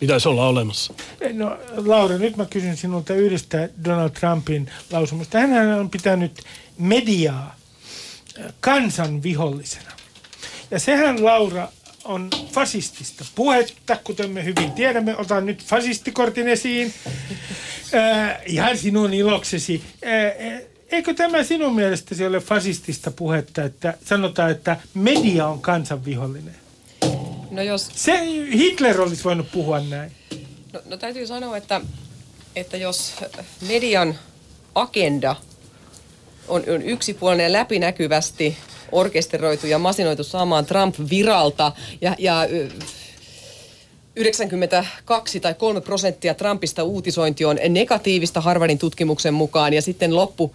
[0.00, 0.94] pitäisi olla olemassa.
[1.32, 1.56] No
[1.86, 5.38] Laura, nyt mä kysyn sinulta yhdestä Donald Trumpin lausumasta.
[5.38, 6.42] Hän on pitänyt
[6.78, 7.56] mediaa
[8.60, 9.90] kansan vihollisena.
[10.70, 11.68] Ja sehän, Laura,
[12.10, 15.16] on fasistista puhetta, kuten me hyvin tiedämme.
[15.16, 16.94] Otan nyt fasistikortin esiin.
[17.94, 19.82] Äh, ihan sinun iloksesi.
[20.06, 26.54] Äh, eikö tämä sinun mielestäsi ole fasistista puhetta, että sanotaan, että media on kansanvihollinen?
[27.50, 27.88] No jos...
[27.94, 28.20] Se
[28.54, 30.12] Hitler olisi voinut puhua näin.
[30.72, 31.80] No, no täytyy sanoa, että,
[32.56, 33.14] että jos
[33.68, 34.18] median
[34.74, 35.36] agenda
[36.48, 38.56] on, on yksipuolinen läpinäkyvästi
[38.92, 41.72] orkesteroitu ja masinoitu saamaan Trump viralta.
[42.00, 42.46] Ja, ja
[44.16, 49.72] 92 tai 3 prosenttia Trumpista uutisointi on negatiivista Harvardin tutkimuksen mukaan.
[49.72, 50.54] Ja sitten loppu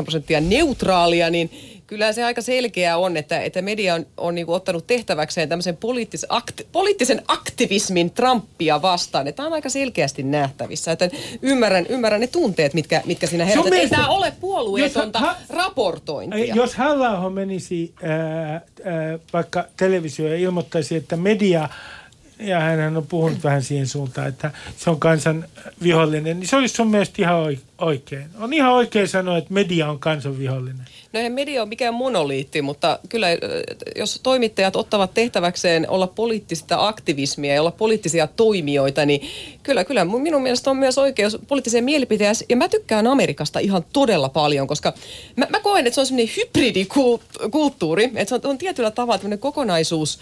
[0.00, 1.50] 7-8 prosenttia neutraalia, niin
[1.86, 6.26] kyllä se aika selkeää on, että, että media on, on niin ottanut tehtäväkseen tämmöisen poliittis,
[6.28, 9.34] akti, poliittisen aktivismin Trumpia vastaan.
[9.34, 10.92] Tämä on aika selkeästi nähtävissä.
[10.92, 11.10] Että
[11.42, 13.72] ymmärrän, ymmärrän ne tunteet, mitkä, mitkä siinä herätät.
[13.72, 16.54] Ei tämä ole puolueetonta jos, ha, raportointia.
[16.54, 18.62] Jos halla menisi ää, ää,
[19.32, 21.68] vaikka televisio ja ilmoittaisi, että media
[22.38, 25.44] ja hän on puhunut vähän siihen suuntaan, että se on kansan
[25.82, 27.36] vihollinen, niin se olisi sun mielestä ihan
[27.78, 28.26] oikein.
[28.38, 30.86] On ihan oikein sanoa, että media on kansan vihollinen.
[31.16, 33.26] No ei media ole mikään monoliitti, mutta kyllä
[33.96, 39.28] jos toimittajat ottavat tehtäväkseen olla poliittista aktivismia ja olla poliittisia toimijoita, niin
[39.62, 42.46] kyllä, kyllä minun mielestä on myös oikeus poliittiseen mielipiteeseen.
[42.48, 44.92] Ja mä tykkään Amerikasta ihan todella paljon, koska
[45.36, 49.38] mä, mä koen, että se on semmoinen hybridikulttuuri, että se on, on tietyllä tavalla tämmöinen
[49.38, 50.18] kokonaisuus,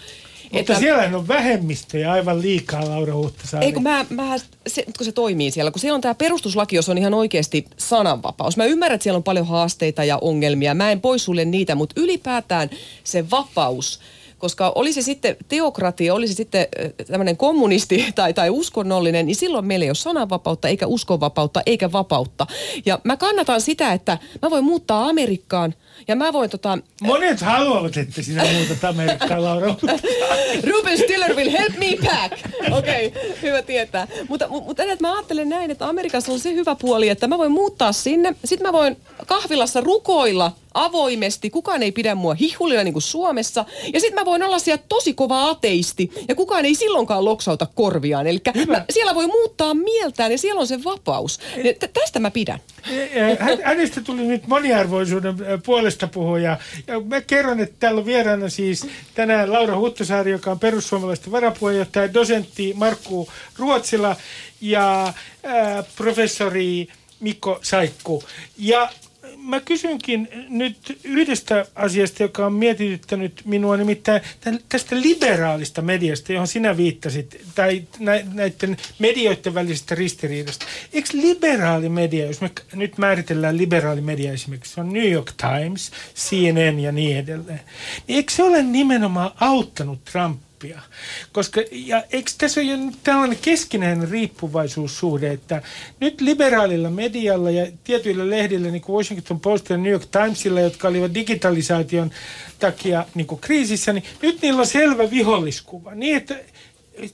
[0.51, 3.65] mutta että, siellä on vähemmistöjä aivan liikaa, Laura Huhtasaari.
[3.65, 4.35] Ei kun, mä, mä,
[4.67, 8.57] se, kun se toimii siellä, kun se on tämä perustuslaki, jos on ihan oikeasti sananvapaus.
[8.57, 10.73] Mä ymmärrän, että siellä on paljon haasteita ja ongelmia.
[10.73, 12.69] Mä en poissulje niitä, mutta ylipäätään
[13.03, 13.99] se vapaus,
[14.37, 16.67] koska oli se sitten teokratia, oli se sitten
[17.07, 22.47] tämmöinen kommunisti tai, tai uskonnollinen, niin silloin meillä ei ole sananvapautta, eikä uskonvapautta, eikä vapautta.
[22.85, 25.73] Ja mä kannatan sitä, että mä voin muuttaa Amerikkaan–
[26.07, 26.77] ja mä voin tota...
[27.01, 29.75] Monet haluavat, että sinä muutat Amerikkaan, Laura.
[30.71, 32.45] Ruben Stiller will help me pack.
[32.77, 34.07] Okei, okay, hyvä tietää.
[34.29, 37.51] Mutta, mutta että mä ajattelen näin, että Amerikassa on se hyvä puoli, että mä voin
[37.51, 38.35] muuttaa sinne.
[38.45, 43.65] Sitten mä voin kahvilassa rukoilla avoimesti, kukaan ei pidä mua hihulina niin kuin Suomessa.
[43.93, 48.27] Ja sitten mä voin olla siellä tosi kova ateisti ja kukaan ei silloinkaan loksauta korviaan.
[48.27, 48.41] Eli
[48.89, 51.39] siellä voi muuttaa mieltään ja siellä on se vapaus.
[51.63, 52.59] Ja tästä mä pidän.
[53.63, 55.35] Hänestä tuli nyt moniarvoisuuden
[55.85, 56.57] puolesta puhuja.
[56.87, 62.13] Ja mä kerron, että täällä on vieraana siis tänään Laura Huttosaari, joka on perussuomalaisten varapuheenjohtaja,
[62.13, 64.15] dosentti Markku Ruotsila
[64.61, 66.87] ja äh, professori
[67.19, 68.23] Mikko Saikku.
[68.57, 68.89] Ja
[69.45, 74.21] mä kysynkin nyt yhdestä asiasta, joka on mietityttänyt minua, nimittäin
[74.69, 77.83] tästä liberaalista mediasta, johon sinä viittasit, tai
[78.33, 80.65] näiden medioiden välisestä ristiriidasta.
[80.93, 85.91] Eikö liberaali media, jos me nyt määritellään liberaali media esimerkiksi, se on New York Times,
[86.15, 87.61] CNN ja niin edelleen,
[88.07, 90.81] niin eikö se ole nimenomaan auttanut Trump oppia.
[91.31, 95.61] Koska, ja eikö tässä ole tällainen keskinäinen riippuvaisuussuhde, että
[95.99, 100.87] nyt liberaalilla medialla ja tietyillä lehdillä, niin kuin Washington Post ja New York Timesilla, jotka
[100.87, 102.11] olivat digitalisaation
[102.59, 105.95] takia niin kuin kriisissä, niin nyt niillä on selvä viholliskuva.
[105.95, 106.35] Niin, että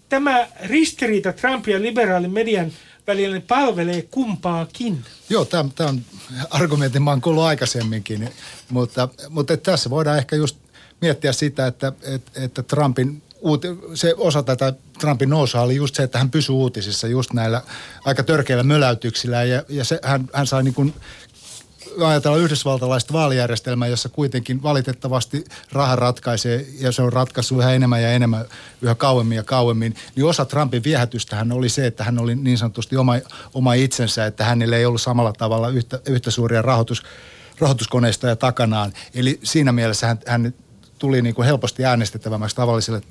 [0.10, 2.72] tämä ristiriita Trumpin ja liberaalin median
[3.08, 5.06] välillä niin palvelee kumpaakin.
[5.30, 6.02] Joo, tämä on
[6.50, 8.30] argumentin mä oon kuullut aikaisemminkin,
[8.70, 10.58] mutta, mutta tässä voidaan ehkä just
[11.02, 16.04] miettiä sitä, että, että, että Trumpin uuti, se osa tätä Trumpin nousua oli just se,
[16.04, 17.62] että hän pysyi uutisissa just näillä
[18.06, 20.94] aika törkeillä möläytyksillä ja, ja se, hän, hän sai niin kuin
[22.06, 28.12] ajatella yhdysvaltalaista vaalijärjestelmää, jossa kuitenkin valitettavasti raha ratkaisee ja se on ratkaissut yhä enemmän ja
[28.12, 28.46] enemmän,
[28.82, 32.98] yhä kauemmin ja kauemmin, niin osa Trumpin viehätystähän oli se, että hän oli niin sanotusti
[32.98, 33.14] oma,
[33.54, 37.04] oma itsensä, että hänellä ei ollut samalla tavalla yhtä, yhtä suuria rahoitus,
[37.60, 38.94] rahoituskoneista ja takanaan.
[39.14, 40.54] Eli siinä mielessä hän, hän
[41.02, 43.02] tuli niin kuin helposti äänestettävämmäksi tavalliselle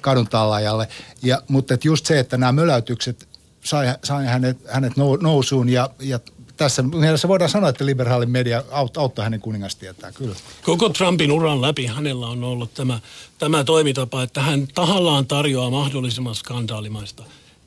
[0.00, 0.88] kadun tallaajalle.
[1.22, 3.28] Ja, mutta et just se, että nämä möläytykset
[3.64, 6.20] sai, sai hänet, hänet nousuun ja, ja
[6.56, 8.64] tässä mielessä voidaan sanoa, että liberaalin media
[8.96, 10.36] auttaa hänen kuningastietaan, kyllä.
[10.62, 13.00] Koko Trumpin uran läpi hänellä on ollut tämä,
[13.38, 17.22] tämä toimitapa, että hän tahallaan tarjoaa mahdollisimman skandaalimaista,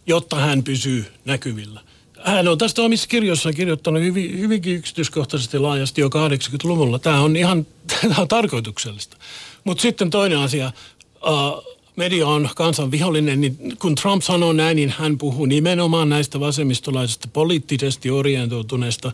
[0.08, 1.82] jotta hän pysyy näkyvillä.
[2.24, 7.00] Hän on tästä omissa kirjoissaan kirjoittanut hyvin, hyvinkin yksityiskohtaisesti laajasti jo 80-luvulla.
[7.00, 7.68] Tämä on ihan
[8.02, 9.18] tämä on tarkoituksellista.
[9.66, 10.72] Mutta sitten toinen asia.
[11.16, 16.40] Uh, media on kansan vihollinen, niin kun Trump sanoo näin, niin hän puhuu nimenomaan näistä
[16.40, 19.12] vasemmistolaisista poliittisesti orientoituneista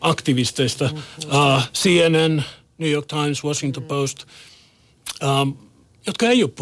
[0.00, 0.90] aktivisteista.
[1.24, 2.42] Uh, äh, CNN,
[2.78, 4.24] New York Times, Washington Post,
[5.42, 5.56] um,
[6.06, 6.52] jotka ei ole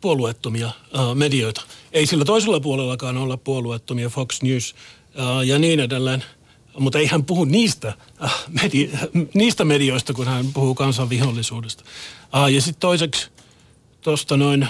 [0.00, 1.62] puolueettomia uh, medioita.
[1.92, 4.74] Ei sillä toisella puolellakaan olla puolueettomia, Fox News
[5.14, 6.24] uh, ja niin edelleen.
[6.78, 7.92] Mutta ei hän puhu niistä,
[8.24, 8.30] uh,
[8.62, 8.90] medi-
[9.34, 11.84] niistä medioista, kun hän puhuu kansan vihollisuudesta.
[12.34, 13.28] Uh, ja sitten toiseksi
[14.00, 14.68] tuosta noin,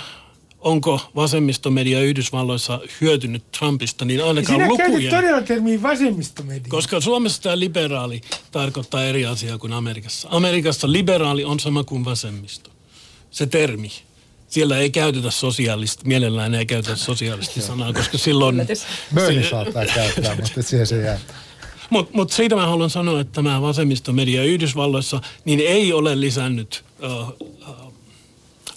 [0.58, 5.02] onko vasemmistomedia Yhdysvalloissa hyötynyt Trumpista, niin ainakaan Sinä lukujen...
[5.02, 6.68] Sinä todella termiä vasemmistomedia.
[6.68, 10.28] Koska Suomessa tämä liberaali tarkoittaa eri asiaa kuin Amerikassa.
[10.30, 12.70] Amerikassa liberaali on sama kuin vasemmisto.
[13.30, 13.92] Se termi.
[14.48, 18.66] Siellä ei käytetä sosiaalista, mielellään ei käytetä sosiaalista sanaa, koska silloin...
[19.14, 21.20] Bernie saattaa käyttää, mutta siihen se jää.
[21.90, 27.28] Mutta mut siitä mä haluan sanoa, että tämä vasemmistomedia Yhdysvalloissa niin ei ole lisännyt uh,
[27.68, 27.92] uh,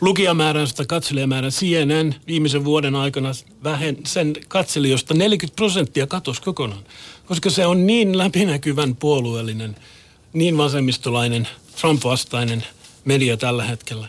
[0.01, 3.31] lukijamääränsä katselijamäärän CNN viimeisen vuoden aikana
[3.63, 6.83] vähen, sen katselijoista 40 prosenttia katosi kokonaan.
[7.25, 9.75] Koska se on niin läpinäkyvän puolueellinen,
[10.33, 11.47] niin vasemmistolainen,
[11.81, 12.63] Trump-vastainen
[13.05, 14.07] media tällä hetkellä.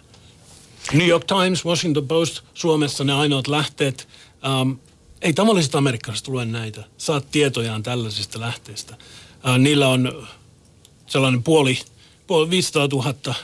[0.93, 4.09] New York Times, Washington Post, Suomessa ne ainoat lähteet.
[4.47, 4.71] Ähm,
[5.25, 6.85] ei tavalliset amerikkalaiset lue näitä.
[6.99, 8.97] Saat tietojaan tällaisista lähteistä.
[9.49, 10.27] Äh, niillä on
[11.07, 11.79] sellainen puoli,
[12.27, 13.35] puoli 500 000 äh,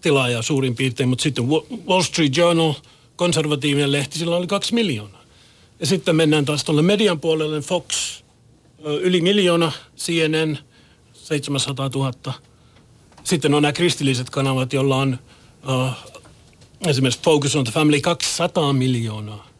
[0.00, 1.48] tilaajaa suurin piirtein, mutta sitten
[1.88, 2.74] Wall Street Journal,
[3.16, 5.22] konservatiivinen lehti, sillä oli kaksi miljoonaa.
[5.80, 8.20] Ja sitten mennään taas tuolle median puolelle, Fox,
[9.00, 10.58] yli miljoona, CNN,
[11.12, 12.12] 700 000.
[13.24, 15.18] Sitten on nämä kristilliset kanavat, joilla on
[15.68, 15.90] uh,
[16.86, 19.55] esimerkiksi Focus on the Family 200 miljoonaa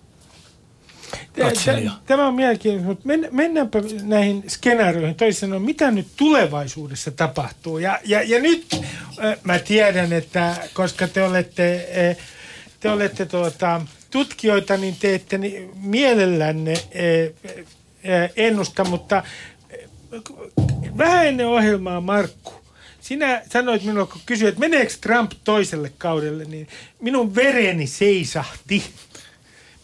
[2.07, 5.15] Tämä on mielenkiintoista, mutta mennäänpä näihin skenaarioihin.
[5.15, 7.79] Toisin sanoen, mitä nyt tulevaisuudessa tapahtuu?
[7.79, 8.81] Ja, ja, ja nyt
[9.45, 11.89] mä tiedän, että koska te olette,
[12.81, 13.81] te olette tuota,
[14.11, 15.41] tutkijoita, niin teette
[15.81, 16.75] mielellänne
[18.37, 19.23] ennusta, mutta
[20.99, 22.53] vähän ennen ohjelmaa, Markku,
[23.01, 26.69] sinä sanoit minulle, kun kysyit, että meneekö Trump toiselle kaudelle, niin
[27.01, 28.85] minun vereni seisahti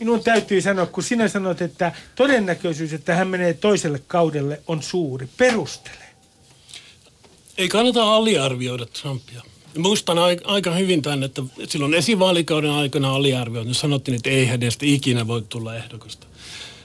[0.05, 5.29] minun täytyy sanoa, kun sinä sanot, että todennäköisyys, että hän menee toiselle kaudelle on suuri.
[5.37, 6.05] Perustele.
[7.59, 9.43] Ei kannata aliarvioida Trumpia.
[9.79, 13.75] Muistan aika hyvin tämän, että silloin esivaalikauden aikana aliarvioitiin.
[13.75, 16.27] Sanottiin, että ei hänestä ikinä voi tulla ehdokasta.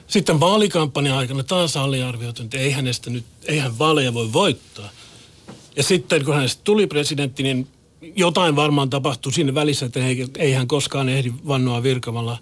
[0.06, 4.90] Sitten vaalikampanjan aikana taas aliarvioitiin, että ei hänestä nyt, eihän vaaleja voi voittaa.
[5.76, 7.68] Ja sitten kun hänestä tuli presidentti, niin
[8.16, 10.00] jotain varmaan tapahtui siinä välissä, että
[10.38, 12.38] ei, hän koskaan ehdi vannoa virkavalla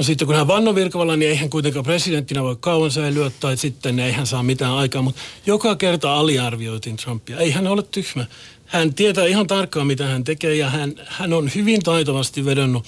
[0.00, 3.98] No sitten kun hän vannoi virkavalla, niin eihän kuitenkaan presidenttinä voi kauan säilyä tai sitten
[3.98, 5.02] ei hän saa mitään aikaa.
[5.02, 7.38] Mutta joka kerta aliarvioitiin Trumpia.
[7.38, 8.26] Ei hän ole tyhmä.
[8.66, 12.86] Hän tietää ihan tarkkaan, mitä hän tekee ja hän, hän on hyvin taitavasti vedonnut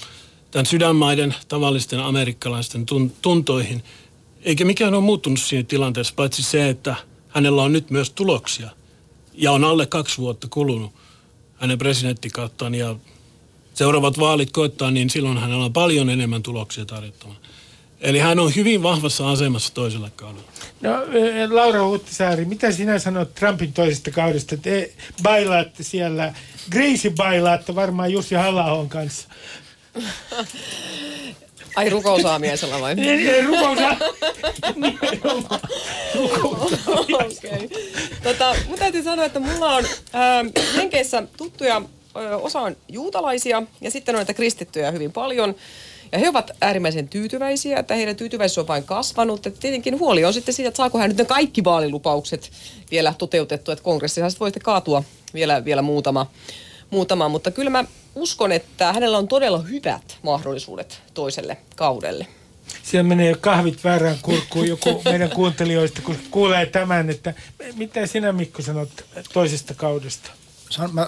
[0.50, 2.86] tämän sydänmaiden tavallisten amerikkalaisten
[3.22, 3.82] tuntoihin.
[4.42, 6.94] Eikä mikään ole muuttunut siinä tilanteessa, paitsi se, että
[7.28, 8.70] hänellä on nyt myös tuloksia.
[9.34, 10.92] Ja on alle kaksi vuotta kulunut
[11.56, 12.96] hänen presidenttikauttaan ja
[13.74, 17.38] seuraavat vaalit koittaa, niin silloin hänellä on paljon enemmän tuloksia tarjottavana.
[18.00, 20.48] Eli hän on hyvin vahvassa asemassa toisella kaudella.
[20.80, 20.90] No
[21.50, 24.56] Laura Huhtisaari, mitä sinä sanot Trumpin toisesta kaudesta?
[24.56, 24.92] Te
[25.22, 26.34] bailaatte siellä,
[26.70, 29.28] Gracie bailaatte varmaan Jussi halla kanssa.
[31.76, 32.96] Ai rukousaamiaisella vai?
[33.46, 33.96] Rukousa...
[37.12, 37.68] Okei.
[38.22, 41.82] Tota, mun täytyy sanoa, että mulla on äh, Jenkeissä tuttuja
[42.42, 45.54] osa on juutalaisia ja sitten on näitä kristittyjä hyvin paljon.
[46.12, 49.46] Ja he ovat äärimmäisen tyytyväisiä, että heidän tyytyväisyys on vain kasvanut.
[49.46, 52.50] Että tietenkin huoli on sitten siitä, että saako hän nyt ne kaikki vaalilupaukset
[52.90, 55.04] vielä toteutettu, että kongressissa sitten voitte kaatua
[55.34, 56.26] vielä, vielä muutama,
[56.90, 57.28] muutama.
[57.28, 57.84] Mutta kyllä mä
[58.14, 62.26] uskon, että hänellä on todella hyvät mahdollisuudet toiselle kaudelle.
[62.82, 67.34] Siellä menee jo kahvit väärään kurkkuun joku meidän kuuntelijoista, kun kuulee tämän, että
[67.76, 68.90] mitä sinä Mikko sanot
[69.32, 70.30] toisesta kaudesta?
[70.92, 71.06] Mä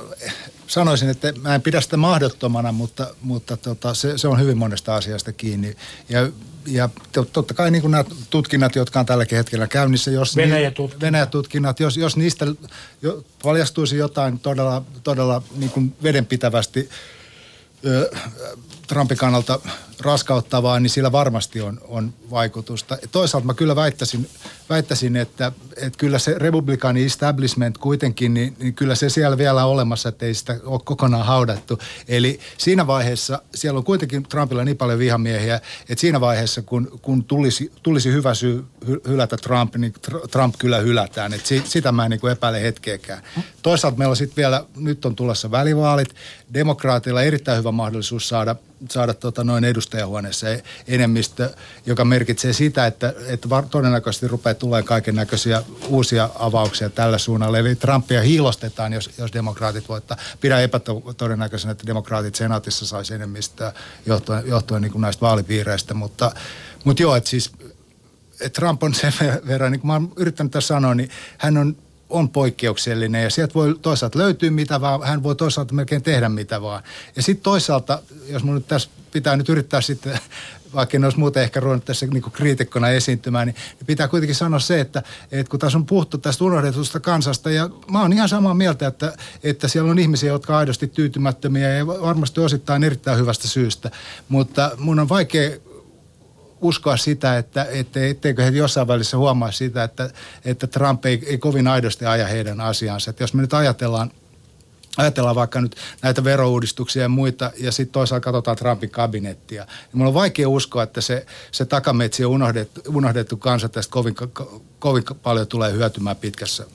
[0.67, 4.95] sanoisin, että mä en pidä sitä mahdottomana, mutta, mutta tota, se, se, on hyvin monesta
[4.95, 5.77] asiasta kiinni.
[6.09, 6.31] Ja,
[6.67, 6.89] ja
[7.33, 11.97] totta kai niin kuin nämä tutkinnat, jotka on tälläkin hetkellä käynnissä, jos Venäjä-tutkinnat, Venäjä-tutkinnat jos,
[11.97, 12.47] jos niistä
[13.03, 16.89] jo, paljastuisi jotain todella, todella niin kuin vedenpitävästi
[18.87, 19.61] Trumpin kannalta
[20.01, 22.99] raskauttavaa, niin sillä varmasti on, on vaikutusta.
[23.12, 24.28] Toisaalta mä kyllä väittäisin,
[24.68, 29.72] väittäisin että, että kyllä se republikaani establishment kuitenkin, niin, niin kyllä se siellä vielä on
[29.72, 31.78] olemassa, että ei sitä ole kokonaan haudattu.
[32.09, 37.24] Eli siinä vaiheessa, siellä on kuitenkin Trumpilla niin paljon vihamiehiä, että siinä vaiheessa, kun, kun
[37.24, 38.64] tulisi, tulisi hyvä syy
[39.09, 39.95] hylätä Trump, niin
[40.30, 41.34] Trump kyllä hylätään.
[41.34, 43.22] Että si, sitä mä en niin epäile hetkeäkään.
[43.62, 46.14] Toisaalta meillä on sitten vielä, nyt on tulossa välivaalit,
[46.55, 48.57] demokraatilla erittäin hyvä mahdollisuus saada
[48.91, 50.47] saada tota noin edustajahuoneessa
[50.89, 51.51] enemmistö,
[51.87, 57.59] joka merkitsee sitä, että, että todennäköisesti rupeaa tulemaan kaiken näköisiä uusia avauksia tällä suunnalla.
[57.59, 60.16] Eli Trumpia hiilostetaan, jos, jos demokraatit voittaa.
[60.41, 63.72] Pidän epätodennäköisenä, että demokraatit senaatissa saisi enemmistöä
[64.07, 66.32] johtuen, johtuen niin kuin näistä vaalipiireistä, mutta,
[66.85, 67.53] mutta joo, että siis
[68.53, 69.12] Trump on sen
[69.47, 71.76] verran, niin kuin mä oon yrittänyt tässä sanoa, niin hän on
[72.15, 76.62] on poikkeuksellinen ja sieltä voi toisaalta löytyä mitä vaan, hän voi toisaalta melkein tehdä mitä
[76.62, 76.83] vaan.
[77.17, 80.19] Ja sitten toisaalta, jos mun nyt tässä pitää nyt yrittää sitten,
[80.75, 84.81] vaikka en olisi muuten ehkä ruvennut tässä niin kriitikkona esiintymään, niin pitää kuitenkin sanoa se,
[84.81, 85.03] että,
[85.33, 89.17] että kun tässä on puhuttu tästä unohdetusta kansasta, ja mä oon ihan samaa mieltä, että,
[89.43, 93.91] että siellä on ihmisiä, jotka on aidosti tyytymättömiä ja varmasti osittain erittäin hyvästä syystä,
[94.29, 95.51] mutta mun on vaikea
[96.65, 100.11] uskoa sitä, että ette, etteikö he jossain välissä huomaa sitä, että,
[100.45, 103.11] että Trump ei, ei kovin aidosti aja heidän asiansa.
[103.11, 104.11] Että jos me nyt ajatellaan
[104.97, 109.65] ajatellaan vaikka nyt näitä verouudistuksia ja muita, ja sitten toisaalta katsotaan Trumpin kabinettia.
[109.65, 114.15] Niin mulla on vaikea uskoa, että se, se takametsi on unohdettu, unohdettu kansa tästä kovin,
[114.79, 116.67] kovin paljon tulee hyötymään pitkässä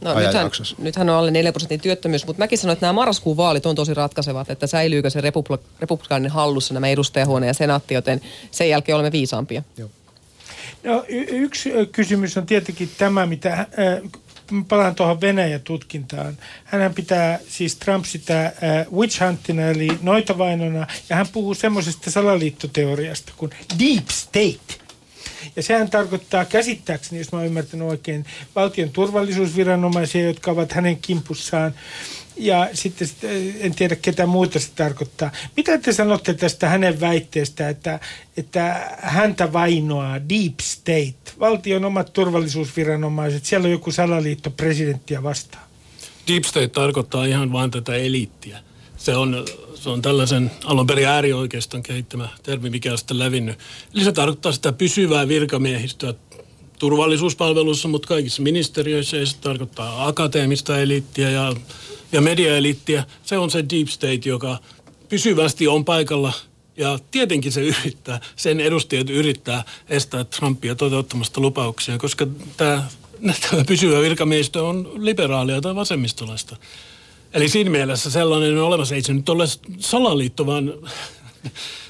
[0.00, 3.66] No, nythän, nythän on alle 4 prosentin työttömyys, mutta mäkin sanoin, että nämä marraskuun vaalit
[3.66, 8.20] on tosi ratkaisevat, että säilyykö se republi- republikaaninen hallussa nämä edustajahuone ja senaatti, joten
[8.50, 9.62] sen jälkeen olemme viisaampia.
[9.76, 9.88] Joo.
[10.84, 13.66] No, y- yksi kysymys on tietenkin tämä, mitä äh,
[14.68, 16.36] palaan tuohon Venäjä-tutkintaan.
[16.64, 18.52] Hän pitää, siis Trump sitä äh,
[18.92, 24.89] witch huntina, eli noitavainona, ja hän puhuu semmoisesta salaliittoteoriasta kuin deep state.
[25.56, 28.24] Ja sehän tarkoittaa käsittääkseni, jos mä oon ymmärtänyt oikein,
[28.56, 31.74] valtion turvallisuusviranomaisia, jotka ovat hänen kimpussaan.
[32.36, 33.08] Ja sitten
[33.60, 35.30] en tiedä ketä muuta se tarkoittaa.
[35.56, 38.00] Mitä te sanotte tästä hänen väitteestä, että,
[38.36, 45.64] että häntä vainoaa deep state, valtion omat turvallisuusviranomaiset, siellä on joku salaliitto presidenttiä vastaan?
[46.28, 48.58] Deep state tarkoittaa ihan vain tätä eliittiä.
[49.00, 49.44] Se on
[49.74, 53.58] se on tällaisen alun perin äärioikeiston kehittämä termi, mikä on sitten levinnyt.
[53.94, 56.14] Eli se tarkoittaa sitä pysyvää virkamiehistöä
[56.78, 61.54] turvallisuuspalveluissa, mutta kaikissa ministeriöissä ja se tarkoittaa akateemista eliittiä ja,
[62.12, 63.04] ja mediaeliittiä.
[63.22, 64.58] Se on se deep state, joka
[65.08, 66.32] pysyvästi on paikalla
[66.76, 72.26] ja tietenkin se yrittää, sen edustajat yrittää estää Trumpia toteuttamasta lupauksia, koska
[72.56, 72.84] tämä,
[73.50, 76.56] tämä pysyvä virkamiehistö on liberaalia tai vasemmistolaista.
[77.32, 78.94] Eli siinä mielessä sellainen on olemassa.
[78.94, 79.44] Ei se nyt ole
[79.78, 80.72] salaliitto, vaan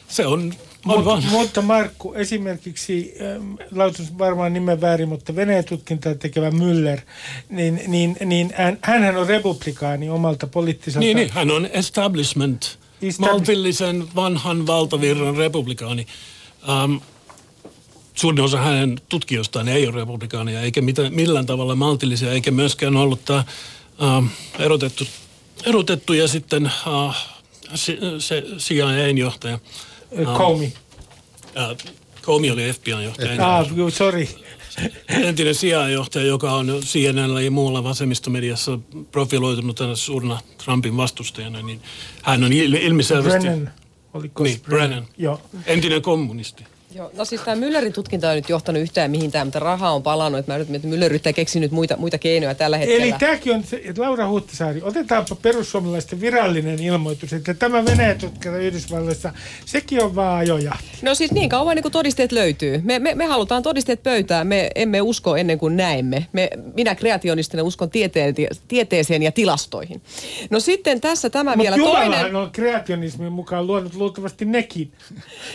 [0.09, 6.51] se on mutta, mutta Markku, esimerkiksi, ähm, lausun varmaan nimen väärin, mutta Venäjän tutkintaa tekevä
[6.51, 7.01] Müller,
[7.49, 11.01] niin, niin, niin hän, on republikaani omalta poliittiselta...
[11.01, 16.07] Niin, niin hän on establishment, Estab- maltillisen vanhan valtavirran republikaani.
[16.85, 17.01] Um,
[18.15, 23.25] suurin osa hänen tutkijoistaan ei ole republikaania, eikä mitään, millään tavalla maltillisia, eikä myöskään ollut
[23.25, 23.45] tämä
[24.19, 24.29] um,
[24.59, 25.05] erotettu
[25.67, 27.15] erotettu ja sitten uh,
[27.75, 29.59] se, se CIAn johtaja.
[30.11, 30.67] Uh, Comey.
[30.67, 31.93] Uh,
[32.23, 33.59] Comey oli FBIn johtaja.
[33.59, 34.29] Ah, sorry.
[35.09, 38.79] Entinen CIA-johtaja, joka on CNN ja muulla vasemmistomediassa
[39.13, 41.81] profiloitunut tänä suurena Trumpin vastustajana, niin
[42.23, 43.41] hän on ilmiselvästi...
[43.41, 43.73] Brennan.
[44.15, 44.89] Oliko niin, Brennan.
[44.89, 45.09] Brennan.
[45.19, 45.41] Joo.
[45.67, 46.65] Entinen kommunisti.
[46.95, 50.39] Joo, no siis tämä Müllerin tutkinta on nyt johtanut yhtään mihinkään, mutta raha on palannut.
[50.39, 53.05] Että mä nyt, että Müller yrittää keksinyt muita, muita keinoja tällä hetkellä.
[53.05, 59.33] Eli tämäkin on, että Laura Huhtasaari, otetaanpa perussuomalaisten virallinen ilmoitus, että tämä Venäjä tutkinta Yhdysvalloissa,
[59.67, 60.73] sekin on vaan ajoja.
[61.03, 62.81] No siis niin kauan niin kuin todisteet löytyy.
[62.85, 66.27] Me, me, me halutaan todisteet pöytään, me emme usko ennen kuin näemme.
[66.33, 68.35] Me, minä kreationistina uskon tieteen,
[68.69, 70.03] tieteeseen ja tilastoihin.
[70.51, 72.37] No sitten tässä tämä Mut vielä toinen.
[72.37, 74.93] on kreationismin mukaan luonut luultavasti nekin.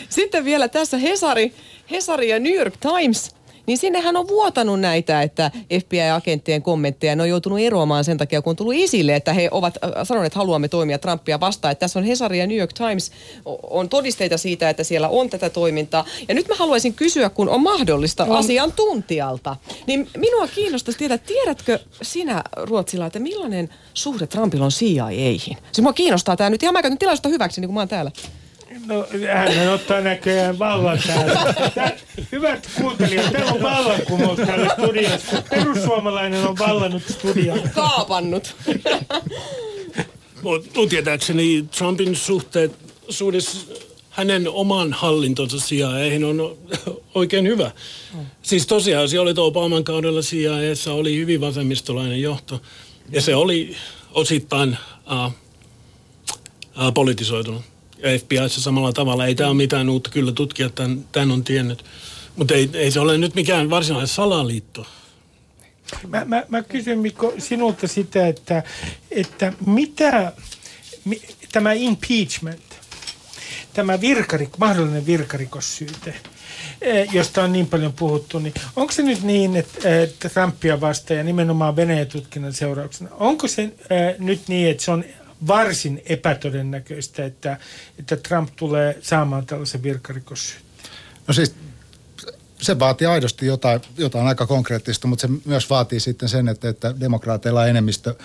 [0.09, 1.53] Sitten vielä tässä Hesa Hesari,
[1.91, 3.35] Hesari ja New York Times
[3.67, 8.49] niin sinnehän on vuotanut näitä, että FBI-agenttien kommentteja, ne on joutunut eroamaan sen takia, kun
[8.49, 11.71] on tullut isille, että he ovat äh, sanoneet, että haluamme toimia Trumpia vastaan.
[11.71, 13.11] Että tässä on Hesari ja New York Times
[13.63, 16.05] on todisteita siitä, että siellä on tätä toimintaa.
[16.27, 18.35] Ja nyt mä haluaisin kysyä, kun on mahdollista on.
[18.35, 19.55] asiantuntijalta,
[19.87, 25.57] niin minua kiinnostaisi tietää, tiedätkö sinä Ruotsilla, että millainen suhde Trumpilla on CIAihin?
[25.71, 28.11] Siis mua kiinnostaa tämä nyt, ihan mä käytän tilaisuutta hyväksi, niin kuin mä oon täällä.
[28.85, 31.53] No, hän ottaa näköjään vallan täällä.
[31.75, 31.97] Tää,
[32.31, 35.43] hyvät kuuntelijat, täällä on vallankumous täällä studiossa.
[35.49, 37.59] Perussuomalainen on vallannut studion.
[37.73, 38.55] Kaapannut.
[40.75, 42.71] Mun tietääkseni Trumpin suhteet,
[43.09, 43.67] suhdes
[44.09, 46.57] hänen oman hallintonsa CIAihin on
[47.15, 47.71] oikein hyvä.
[48.41, 52.61] Siis tosiaan se oli Obaman kaudella CIAssa oli hyvin vasemmistolainen johto.
[53.11, 53.75] Ja se oli
[54.11, 54.77] osittain
[55.11, 57.74] uh, uh, politisoitunut.
[57.97, 59.25] Ja FBIssa samalla tavalla.
[59.25, 61.85] Ei tämä ole mitään uutta, kyllä tutkijat tämän, tämän on tiennyt.
[62.35, 64.87] Mutta ei, ei se ole nyt mikään varsinainen salaliitto.
[66.07, 68.63] Mä, mä, mä kysyn Mikko sinulta sitä, että,
[69.11, 70.33] että mitä
[71.05, 71.21] mi,
[71.51, 72.61] tämä impeachment,
[73.73, 76.15] tämä virkarik, mahdollinen virkarikossyyte,
[76.81, 81.17] eh, josta on niin paljon puhuttu, niin onko se nyt niin, että, että Trumpia vastaan
[81.17, 85.05] ja nimenomaan Venäjän tutkinnan seurauksena, onko se äh, nyt niin, että se on
[85.47, 87.57] varsin epätodennäköistä, että,
[87.99, 90.65] että Trump tulee saamaan tällaisen virkarikossyytteen?
[91.27, 91.55] No siis
[92.61, 96.99] se vaatii aidosti jotain, jotain aika konkreettista, mutta se myös vaatii sitten sen, että, että
[96.99, 98.15] demokraateilla on enemmistö,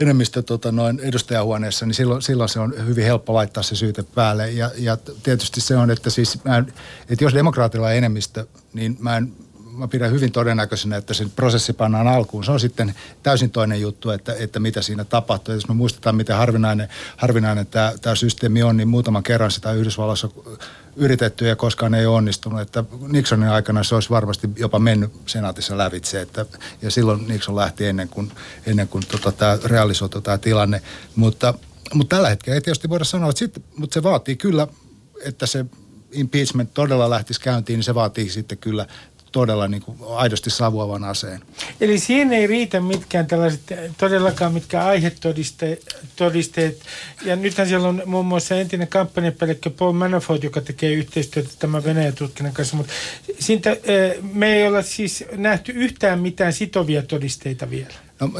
[0.00, 4.50] enemmistö tota noin edustajahuoneessa, niin silloin, silloin se on hyvin helppo laittaa se syyte päälle.
[4.50, 6.72] Ja, ja tietysti se on, että, siis mä en,
[7.08, 9.32] että jos demokraatilla on enemmistö, niin mä en
[9.76, 12.44] mä pidän hyvin todennäköisenä, että se prosessi pannaan alkuun.
[12.44, 15.52] Se on sitten täysin toinen juttu, että, että mitä siinä tapahtuu.
[15.52, 19.72] Ja jos me muistetaan, miten harvinainen, harvinainen tämä, tämä systeemi on, niin muutaman kerran sitä
[19.72, 20.28] Yhdysvalloissa
[20.96, 22.60] yritetty ja koskaan ei onnistunut.
[22.60, 26.20] Että Nixonin aikana se olisi varmasti jopa mennyt senaatissa lävitse.
[26.20, 26.46] Että,
[26.82, 28.32] ja silloin Nixon lähti ennen kuin,
[28.66, 30.82] ennen kuin tota, tämä realisoitu tämä tilanne.
[31.16, 31.54] Mutta,
[31.94, 34.66] mutta tällä hetkellä ei tietysti voida sanoa, että sit, mutta se vaatii kyllä,
[35.24, 35.66] että se
[36.12, 38.86] impeachment todella lähtisi käyntiin, niin se vaatii sitten kyllä
[39.32, 41.40] todella niin kuin aidosti savuavan aseen.
[41.80, 43.60] Eli siihen ei riitä mitkään tällaiset,
[43.98, 46.80] todellakaan mitkä aihetodisteet.
[47.24, 52.14] Ja nythän siellä on muun muassa entinen kampanjapäällikkö Paul Manafort, joka tekee yhteistyötä tämän Venäjän
[52.14, 52.76] tutkinnan kanssa.
[52.76, 52.92] Mutta
[53.38, 57.94] siitä, eh, me ei olla siis nähty yhtään mitään sitovia todisteita vielä.
[58.20, 58.30] No,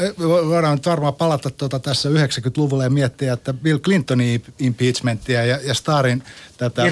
[0.47, 5.73] voidaan nyt varmaan palata tuota tässä 90-luvulle ja miettiä, että Bill Clintonin impeachmentia ja, ja
[5.73, 6.23] Starin
[6.57, 6.83] tätä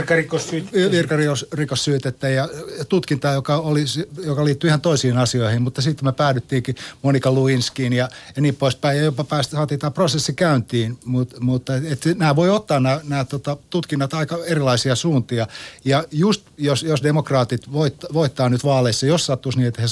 [0.92, 2.30] virkarikossyytettä.
[2.30, 2.50] Ja
[2.90, 3.84] tutkintaa, joka, oli,
[4.24, 8.98] joka liittyy ihan toisiin asioihin, mutta sitten me päädyttiinkin Monika Luinskiin ja, ja niin poispäin,
[8.98, 13.26] ja jopa päästä, saatiin tämä prosessi käyntiin, Mut, mutta et, nämä voi ottaa nämä, nämä
[13.26, 15.48] tota, tutkinnat aika erilaisia suuntia,
[15.86, 19.88] ja just jos, jos demokraatit voit, voittaa nyt vaaleissa, jos sattuisi niin, että he,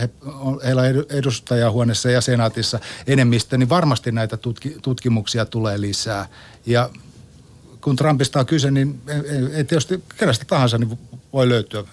[0.00, 0.10] he,
[0.64, 6.28] heillä on edustajahuoneessa ja senaatissa enemmistö, niin varmasti näitä tutki, tutkimuksia tulee lisää,
[6.66, 6.90] ja
[7.88, 10.98] kun Trumpista on kyse, niin ei, ei tietysti kenestä tahansa niin
[11.32, 11.84] voi löytyä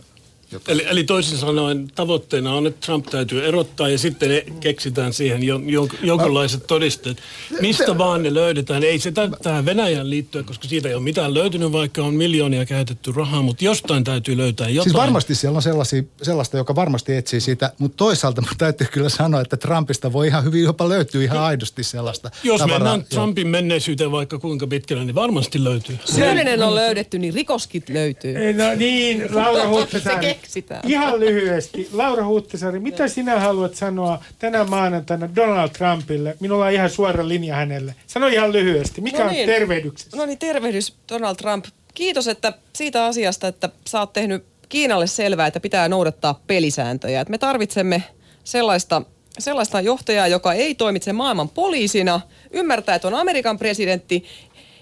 [0.68, 5.44] Eli, eli toisin sanoen tavoitteena on, että Trump täytyy erottaa ja sitten ne keksitään siihen
[5.44, 7.18] jo, jo, jonkinlaiset todisteet.
[7.62, 8.84] Mistä vaan ne löydetään.
[8.84, 13.12] Ei se tähän Venäjän liittyä, koska siitä ei ole mitään löytynyt, vaikka on miljoonia käytetty
[13.16, 14.84] rahaa, mutta jostain täytyy löytää jotain.
[14.84, 19.10] Siis varmasti siellä on sellaisia, sellaista, joka varmasti etsii sitä, mutta toisaalta mun täytyy kyllä
[19.10, 22.32] sanoa, että Trumpista voi ihan hyvin jopa löytyä ihan aidosti sellaista.
[22.44, 23.06] Jos tavaraa, mennään jo.
[23.10, 25.98] Trumpin menneisyyteen vaikka kuinka pitkälle, niin varmasti löytyy.
[26.06, 28.54] Syyllinen on löydetty, niin rikoskit löytyy.
[28.54, 30.82] No niin, Laura Huhtasaari keksitään.
[30.92, 31.90] Ihan lyhyesti.
[31.94, 36.38] Laura Huhtasaari, mitä sinä haluat sanoa tänä maanantaina Donald Trumpille?
[36.40, 37.96] Minulla on ihan suora linja hänelle.
[38.08, 39.02] Sano ihan lyhyesti.
[39.02, 39.50] Mikä no niin.
[39.50, 40.18] on tervehdyksessä?
[40.18, 41.66] No niin, tervehdys Donald Trump.
[41.94, 47.22] Kiitos että siitä asiasta, että sä oot tehnyt Kiinalle selvää, että pitää noudattaa pelisääntöjä.
[47.22, 48.04] Että me tarvitsemme
[48.44, 49.02] sellaista
[49.40, 52.22] sellaista johtajaa, joka ei toimitse maailman poliisina,
[52.52, 54.26] ymmärtää, että on Amerikan presidentti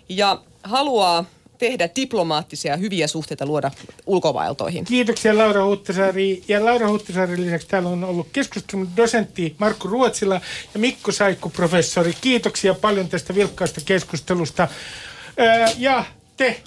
[0.10, 1.26] ja haluaa
[1.64, 3.72] tehdä diplomaattisia hyviä suhteita luoda
[4.06, 4.86] ulkovaeltoihin.
[4.86, 6.44] Kiitoksia Laura Huhtasaari.
[6.48, 10.42] Ja Laura Huhtasaari lisäksi täällä on ollut keskustelun dosentti Markku Ruotsila
[10.74, 12.14] ja Mikko Saikku, professori.
[12.22, 14.68] Kiitoksia paljon tästä vilkkaasta keskustelusta.
[15.78, 16.06] ja
[16.38, 16.62] te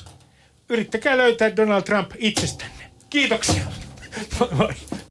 [0.68, 2.90] yrittäkää löytää Donald Trump itsestänne.
[3.10, 3.62] Kiitoksia.
[4.40, 5.02] Moi moi.